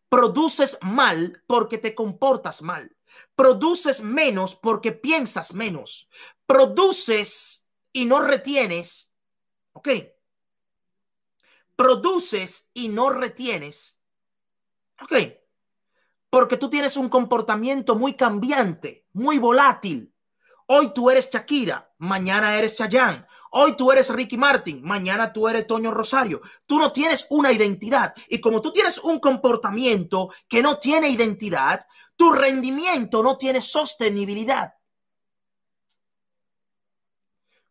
Produces 0.08 0.78
mal 0.80 1.42
porque 1.46 1.78
te 1.78 1.94
comportas 1.94 2.62
mal. 2.62 2.96
Produces 3.34 4.00
menos 4.02 4.54
porque 4.54 4.92
piensas 4.92 5.52
menos. 5.52 6.08
Produces 6.46 7.66
y 7.92 8.06
no 8.06 8.20
retienes. 8.20 9.12
¿Ok? 9.76 9.88
Produces 11.76 12.70
y 12.72 12.88
no 12.88 13.10
retienes 13.10 13.96
Ok. 15.02 15.12
Porque 16.30 16.56
tú 16.56 16.68
tienes 16.68 16.96
un 16.96 17.08
comportamiento 17.08 17.94
muy 17.96 18.14
cambiante, 18.14 19.06
muy 19.12 19.38
volátil. 19.38 20.12
Hoy 20.66 20.92
tú 20.92 21.10
eres 21.10 21.30
Shakira, 21.30 21.94
mañana 21.98 22.58
eres 22.58 22.76
Chayanne. 22.76 23.26
Hoy 23.52 23.76
tú 23.76 23.92
eres 23.92 24.10
Ricky 24.10 24.36
Martin, 24.36 24.82
mañana 24.82 25.32
tú 25.32 25.48
eres 25.48 25.66
Toño 25.66 25.92
Rosario. 25.92 26.40
Tú 26.66 26.78
no 26.78 26.92
tienes 26.92 27.26
una 27.30 27.52
identidad. 27.52 28.14
Y 28.28 28.40
como 28.40 28.60
tú 28.60 28.72
tienes 28.72 28.98
un 28.98 29.20
comportamiento 29.20 30.30
que 30.48 30.62
no 30.62 30.78
tiene 30.78 31.08
identidad, 31.08 31.86
tu 32.16 32.32
rendimiento 32.32 33.22
no 33.22 33.36
tiene 33.36 33.60
sostenibilidad. 33.60 34.74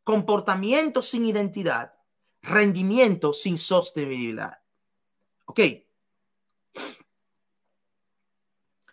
Comportamiento 0.04 1.02
sin 1.02 1.26
identidad, 1.26 1.95
rendimiento 2.46 3.34
sin 3.34 3.58
sostenibilidad. 3.58 4.62
¿Ok? 5.46 5.60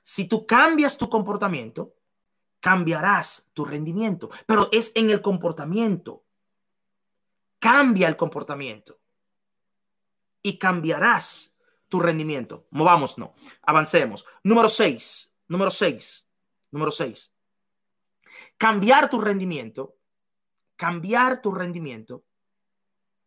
Si 0.03 0.27
tú 0.27 0.47
cambias 0.47 0.99
tu 0.99 1.09
comportamiento, 1.09 1.95
cambiarás 2.61 3.49
tu 3.53 3.65
rendimiento, 3.65 4.31
pero 4.47 4.69
es 4.73 4.93
en 4.95 5.11
el 5.11 5.23
comportamiento. 5.23 6.25
Cambia 7.59 8.09
el 8.09 8.17
comportamiento 8.17 8.99
y 10.43 10.59
cambiarás 10.59 11.57
tu 11.89 12.01
rendimiento. 12.01 12.67
Movamos, 12.71 13.19
no. 13.19 13.35
Avancemos. 13.63 14.27
Número 14.43 14.69
6. 14.69 15.33
Número 15.47 15.71
6. 15.71 16.29
Número 16.73 16.91
6. 16.91 17.33
Cambiar 18.57 19.09
tu 19.09 19.21
rendimiento. 19.21 19.97
Cambiar 20.77 21.41
tu 21.41 21.53
rendimiento 21.53 22.25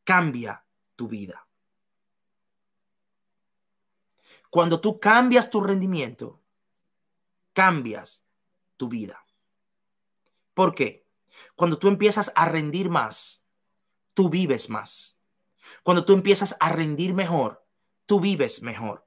cambia 0.06 0.64
tu 0.96 1.10
vida. 1.10 1.46
Cuando 4.50 4.80
tú 4.80 5.02
cambias 5.02 5.50
tu 5.50 5.60
rendimiento, 5.60 6.40
cambias 7.52 8.26
tu 8.78 8.88
vida. 8.88 9.26
¿Por 10.54 10.74
qué? 10.74 11.06
Cuando 11.56 11.78
tú 11.78 11.90
empiezas 11.90 12.32
a 12.36 12.46
rendir 12.46 12.90
más, 12.90 13.46
tú 14.14 14.30
vives 14.30 14.70
más. 14.70 15.20
Cuando 15.84 16.06
tú 16.06 16.14
empiezas 16.14 16.56
a 16.62 16.70
rendir 16.70 17.14
mejor, 17.14 17.66
tú 18.06 18.22
vives 18.22 18.62
mejor. 18.62 19.06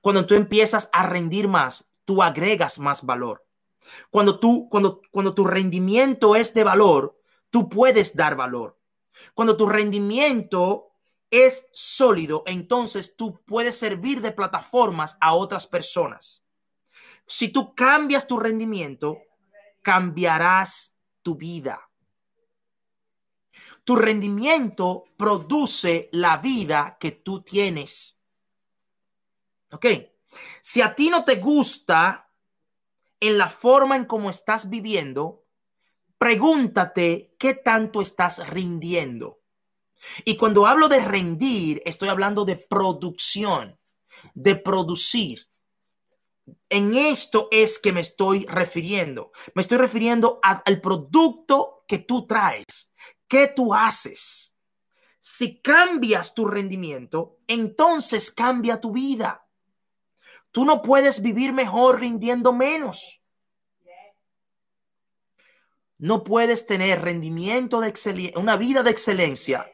Cuando 0.00 0.26
tú 0.26 0.34
empiezas 0.34 0.88
a 0.92 1.06
rendir 1.06 1.48
más, 1.48 1.90
tú 2.04 2.22
agregas 2.22 2.78
más 2.78 3.04
valor. 3.04 3.44
Cuando 4.10 4.38
tú 4.38 4.68
cuando 4.70 5.02
cuando 5.10 5.34
tu 5.34 5.44
rendimiento 5.44 6.36
es 6.36 6.54
de 6.54 6.64
valor, 6.64 7.18
tú 7.50 7.68
puedes 7.68 8.14
dar 8.14 8.36
valor. 8.36 8.78
Cuando 9.34 9.56
tu 9.56 9.66
rendimiento 9.66 10.92
es 11.30 11.68
sólido, 11.72 12.42
entonces 12.46 13.16
tú 13.16 13.42
puedes 13.44 13.76
servir 13.76 14.20
de 14.20 14.32
plataformas 14.32 15.16
a 15.20 15.34
otras 15.34 15.66
personas. 15.66 16.44
Si 17.26 17.48
tú 17.48 17.74
cambias 17.74 18.26
tu 18.26 18.38
rendimiento, 18.38 19.18
cambiarás 19.82 20.96
tu 21.22 21.36
vida. 21.36 21.90
Tu 23.84 23.96
rendimiento 23.96 25.04
produce 25.16 26.08
la 26.12 26.38
vida 26.38 26.96
que 26.98 27.12
tú 27.12 27.42
tienes. 27.42 28.20
¿Ok? 29.70 29.86
Si 30.60 30.80
a 30.80 30.94
ti 30.94 31.10
no 31.10 31.24
te 31.24 31.36
gusta 31.36 32.30
en 33.20 33.38
la 33.38 33.48
forma 33.48 33.96
en 33.96 34.04
cómo 34.04 34.30
estás 34.30 34.68
viviendo, 34.68 35.43
pregúntate 36.24 37.34
qué 37.38 37.52
tanto 37.52 38.00
estás 38.00 38.48
rindiendo. 38.48 39.42
Y 40.24 40.38
cuando 40.38 40.66
hablo 40.66 40.88
de 40.88 41.00
rendir, 41.00 41.82
estoy 41.84 42.08
hablando 42.08 42.46
de 42.46 42.56
producción, 42.56 43.78
de 44.32 44.56
producir. 44.56 45.50
En 46.70 46.94
esto 46.94 47.48
es 47.50 47.78
que 47.78 47.92
me 47.92 48.00
estoy 48.00 48.46
refiriendo. 48.46 49.32
Me 49.54 49.60
estoy 49.60 49.76
refiriendo 49.76 50.40
al 50.42 50.80
producto 50.80 51.84
que 51.86 51.98
tú 51.98 52.26
traes, 52.26 52.94
que 53.28 53.48
tú 53.48 53.74
haces. 53.74 54.56
Si 55.20 55.60
cambias 55.60 56.32
tu 56.32 56.46
rendimiento, 56.46 57.36
entonces 57.46 58.30
cambia 58.30 58.80
tu 58.80 58.92
vida. 58.92 59.46
Tú 60.52 60.64
no 60.64 60.80
puedes 60.80 61.20
vivir 61.20 61.52
mejor 61.52 62.00
rindiendo 62.00 62.54
menos. 62.54 63.23
No 65.98 66.24
puedes 66.24 66.66
tener 66.66 67.02
rendimiento 67.02 67.80
de 67.80 67.88
excelencia, 67.88 68.38
una 68.38 68.56
vida 68.56 68.82
de 68.82 68.90
excelencia 68.90 69.70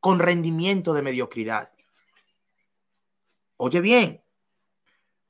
con 0.00 0.18
rendimiento 0.18 0.92
de 0.92 1.02
mediocridad. 1.02 1.72
Oye 3.56 3.80
bien, 3.80 4.24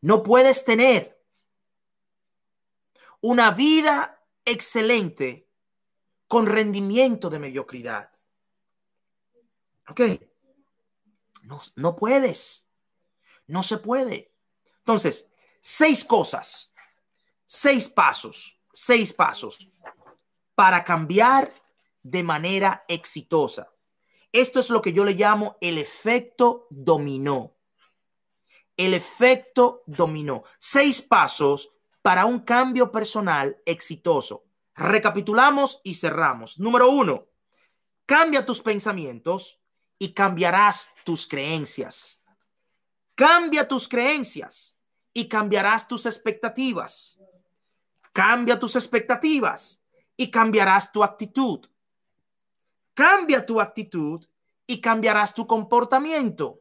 no 0.01 0.23
puedes 0.23 0.65
tener 0.65 1.23
una 3.21 3.53
vida 3.53 4.23
excelente 4.45 5.49
con 6.29 6.47
rendimiento 6.47 7.31
de 7.31 7.39
mediocridad. 7.39 8.11
¿Ok? 9.89 10.01
No, 11.43 11.61
no 11.77 11.97
puedes. 11.97 12.69
No 13.47 13.63
se 13.63 13.79
puede. 13.79 14.35
Entonces, 14.79 15.31
seis 15.61 16.05
cosas, 16.05 16.75
seis 17.47 17.89
pasos, 17.89 18.54
seis 18.75 19.13
pasos 19.13 19.71
para 20.55 20.85
cambiar 20.85 21.55
de 22.03 22.23
manera 22.23 22.85
exitosa. 22.89 23.73
Esto 24.33 24.61
es 24.61 24.69
lo 24.69 24.83
que 24.83 24.93
yo 24.93 25.05
le 25.05 25.15
llamo 25.15 25.57
el 25.61 25.79
efecto 25.79 26.67
dominó. 26.69 27.55
El 28.77 28.93
efecto 28.93 29.85
dominó. 29.87 30.43
Seis 30.59 31.01
pasos 31.01 31.73
para 32.03 32.27
un 32.27 32.41
cambio 32.41 32.91
personal 32.91 33.57
exitoso. 33.65 34.45
Recapitulamos 34.75 35.81
y 35.85 35.95
cerramos. 35.95 36.59
Número 36.59 36.91
uno, 36.91 37.29
cambia 38.07 38.45
tus 38.45 38.61
pensamientos 38.61 39.61
y 39.99 40.13
cambiarás 40.13 40.93
tus 41.05 41.29
creencias. 41.29 42.23
Cambia 43.15 43.69
tus 43.69 43.87
creencias 43.87 44.81
y 45.13 45.29
cambiarás 45.29 45.87
tus 45.87 46.07
expectativas. 46.07 47.19
Cambia 48.15 48.61
tus 48.61 48.77
expectativas 48.77 49.85
y 50.17 50.31
cambiarás 50.31 50.93
tu 50.93 51.03
actitud. 51.03 51.67
Cambia 52.95 53.45
tu 53.45 53.61
actitud 53.61 54.25
y 54.69 54.81
cambiarás 54.81 55.35
tu 55.35 55.49
comportamiento. 55.49 56.61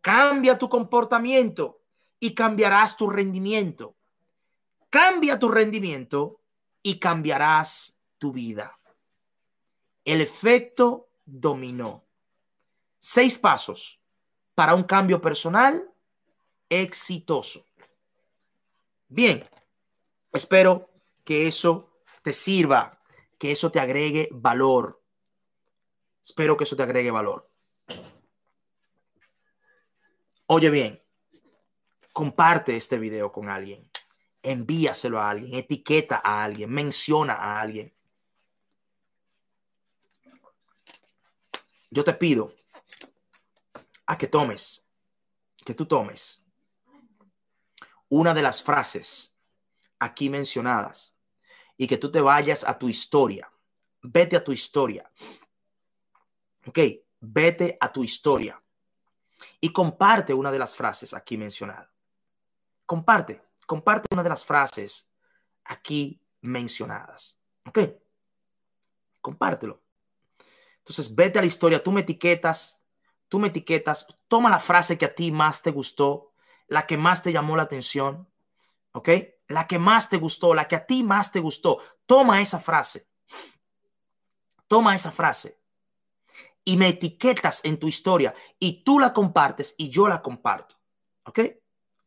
Cambia 0.00 0.56
tu 0.56 0.68
comportamiento 0.68 1.82
y 2.20 2.32
cambiarás 2.32 2.96
tu 2.96 3.10
rendimiento. 3.10 3.96
Cambia 4.88 5.36
tu 5.36 5.48
rendimiento 5.48 6.40
y 6.80 7.00
cambiarás 7.00 7.98
tu 8.18 8.30
vida. 8.30 8.78
El 10.04 10.20
efecto 10.20 11.08
dominó. 11.24 12.04
Seis 13.00 13.36
pasos 13.36 14.00
para 14.54 14.76
un 14.76 14.84
cambio 14.84 15.20
personal 15.20 15.90
exitoso. 16.68 17.66
Bien, 19.08 19.44
espero 20.32 20.90
que 21.24 21.46
eso 21.46 21.92
te 22.22 22.32
sirva, 22.32 23.00
que 23.38 23.52
eso 23.52 23.70
te 23.70 23.80
agregue 23.80 24.28
valor. 24.32 25.02
Espero 26.22 26.56
que 26.56 26.64
eso 26.64 26.76
te 26.76 26.82
agregue 26.82 27.10
valor. 27.10 27.50
Oye 30.46 30.70
bien, 30.70 31.02
comparte 32.12 32.76
este 32.76 32.98
video 32.98 33.32
con 33.32 33.48
alguien, 33.48 33.90
envíaselo 34.42 35.20
a 35.20 35.30
alguien, 35.30 35.54
etiqueta 35.54 36.20
a 36.22 36.44
alguien, 36.44 36.70
menciona 36.70 37.34
a 37.34 37.60
alguien. 37.60 37.94
Yo 41.90 42.04
te 42.04 42.14
pido 42.14 42.54
a 44.06 44.16
que 44.16 44.26
tomes, 44.26 44.86
que 45.64 45.74
tú 45.74 45.86
tomes 45.86 46.42
una 48.08 48.34
de 48.34 48.42
las 48.42 48.62
frases 48.62 49.31
aquí 50.02 50.28
mencionadas 50.28 51.16
y 51.76 51.86
que 51.86 51.96
tú 51.96 52.10
te 52.10 52.20
vayas 52.20 52.64
a 52.64 52.78
tu 52.78 52.88
historia. 52.88 53.50
Vete 54.02 54.36
a 54.36 54.44
tu 54.44 54.52
historia. 54.52 55.10
Ok, 56.66 56.78
vete 57.20 57.76
a 57.80 57.92
tu 57.92 58.04
historia 58.04 58.62
y 59.60 59.72
comparte 59.72 60.34
una 60.34 60.50
de 60.50 60.58
las 60.58 60.74
frases 60.74 61.14
aquí 61.14 61.36
mencionadas. 61.36 61.88
Comparte, 62.86 63.42
comparte 63.66 64.08
una 64.12 64.22
de 64.22 64.28
las 64.28 64.44
frases 64.44 65.10
aquí 65.64 66.20
mencionadas. 66.40 67.38
Ok, 67.66 67.78
compártelo. 69.20 69.82
Entonces, 70.78 71.14
vete 71.14 71.38
a 71.38 71.42
la 71.42 71.46
historia, 71.46 71.82
tú 71.82 71.92
me 71.92 72.00
etiquetas 72.00 72.82
tú 73.32 73.38
me 73.38 73.48
etiquetas, 73.48 74.06
toma 74.28 74.50
la 74.50 74.58
frase 74.58 74.98
que 74.98 75.06
a 75.06 75.14
ti 75.14 75.32
más 75.32 75.62
te 75.62 75.70
gustó, 75.70 76.34
la 76.68 76.86
que 76.86 76.98
más 76.98 77.22
te 77.22 77.32
llamó 77.32 77.56
la 77.56 77.62
atención, 77.62 78.28
¿ok? 78.92 79.08
La 79.52 79.66
que 79.66 79.78
más 79.78 80.08
te 80.08 80.16
gustó, 80.16 80.54
la 80.54 80.66
que 80.66 80.76
a 80.76 80.86
ti 80.86 81.02
más 81.02 81.30
te 81.30 81.40
gustó. 81.40 81.78
Toma 82.06 82.40
esa 82.40 82.58
frase. 82.58 83.06
Toma 84.66 84.94
esa 84.94 85.12
frase 85.12 85.62
y 86.64 86.76
me 86.76 86.88
etiquetas 86.88 87.60
en 87.64 87.78
tu 87.78 87.88
historia 87.88 88.34
y 88.58 88.84
tú 88.84 88.98
la 88.98 89.12
compartes 89.12 89.74
y 89.76 89.90
yo 89.90 90.08
la 90.08 90.22
comparto, 90.22 90.76
¿ok? 91.24 91.40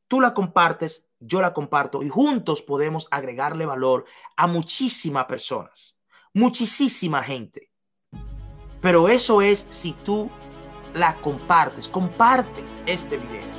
Tú 0.08 0.22
la 0.22 0.34
compartes, 0.34 1.08
yo 1.20 1.42
la 1.42 1.54
comparto 1.54 2.04
y 2.04 2.10
juntos 2.10 2.62
podemos 2.62 3.08
agregarle 3.12 3.66
valor 3.66 4.06
a 4.36 4.48
muchísimas 4.48 5.26
personas, 5.26 5.98
muchísima 6.34 7.24
gente. 7.24 7.72
Pero 8.82 9.10
eso 9.10 9.42
es 9.42 9.66
si 9.70 9.94
tú 9.94 10.30
la 10.94 11.16
compartes. 11.22 11.88
Comparte 11.88 12.64
este 12.86 13.18
video. 13.18 13.55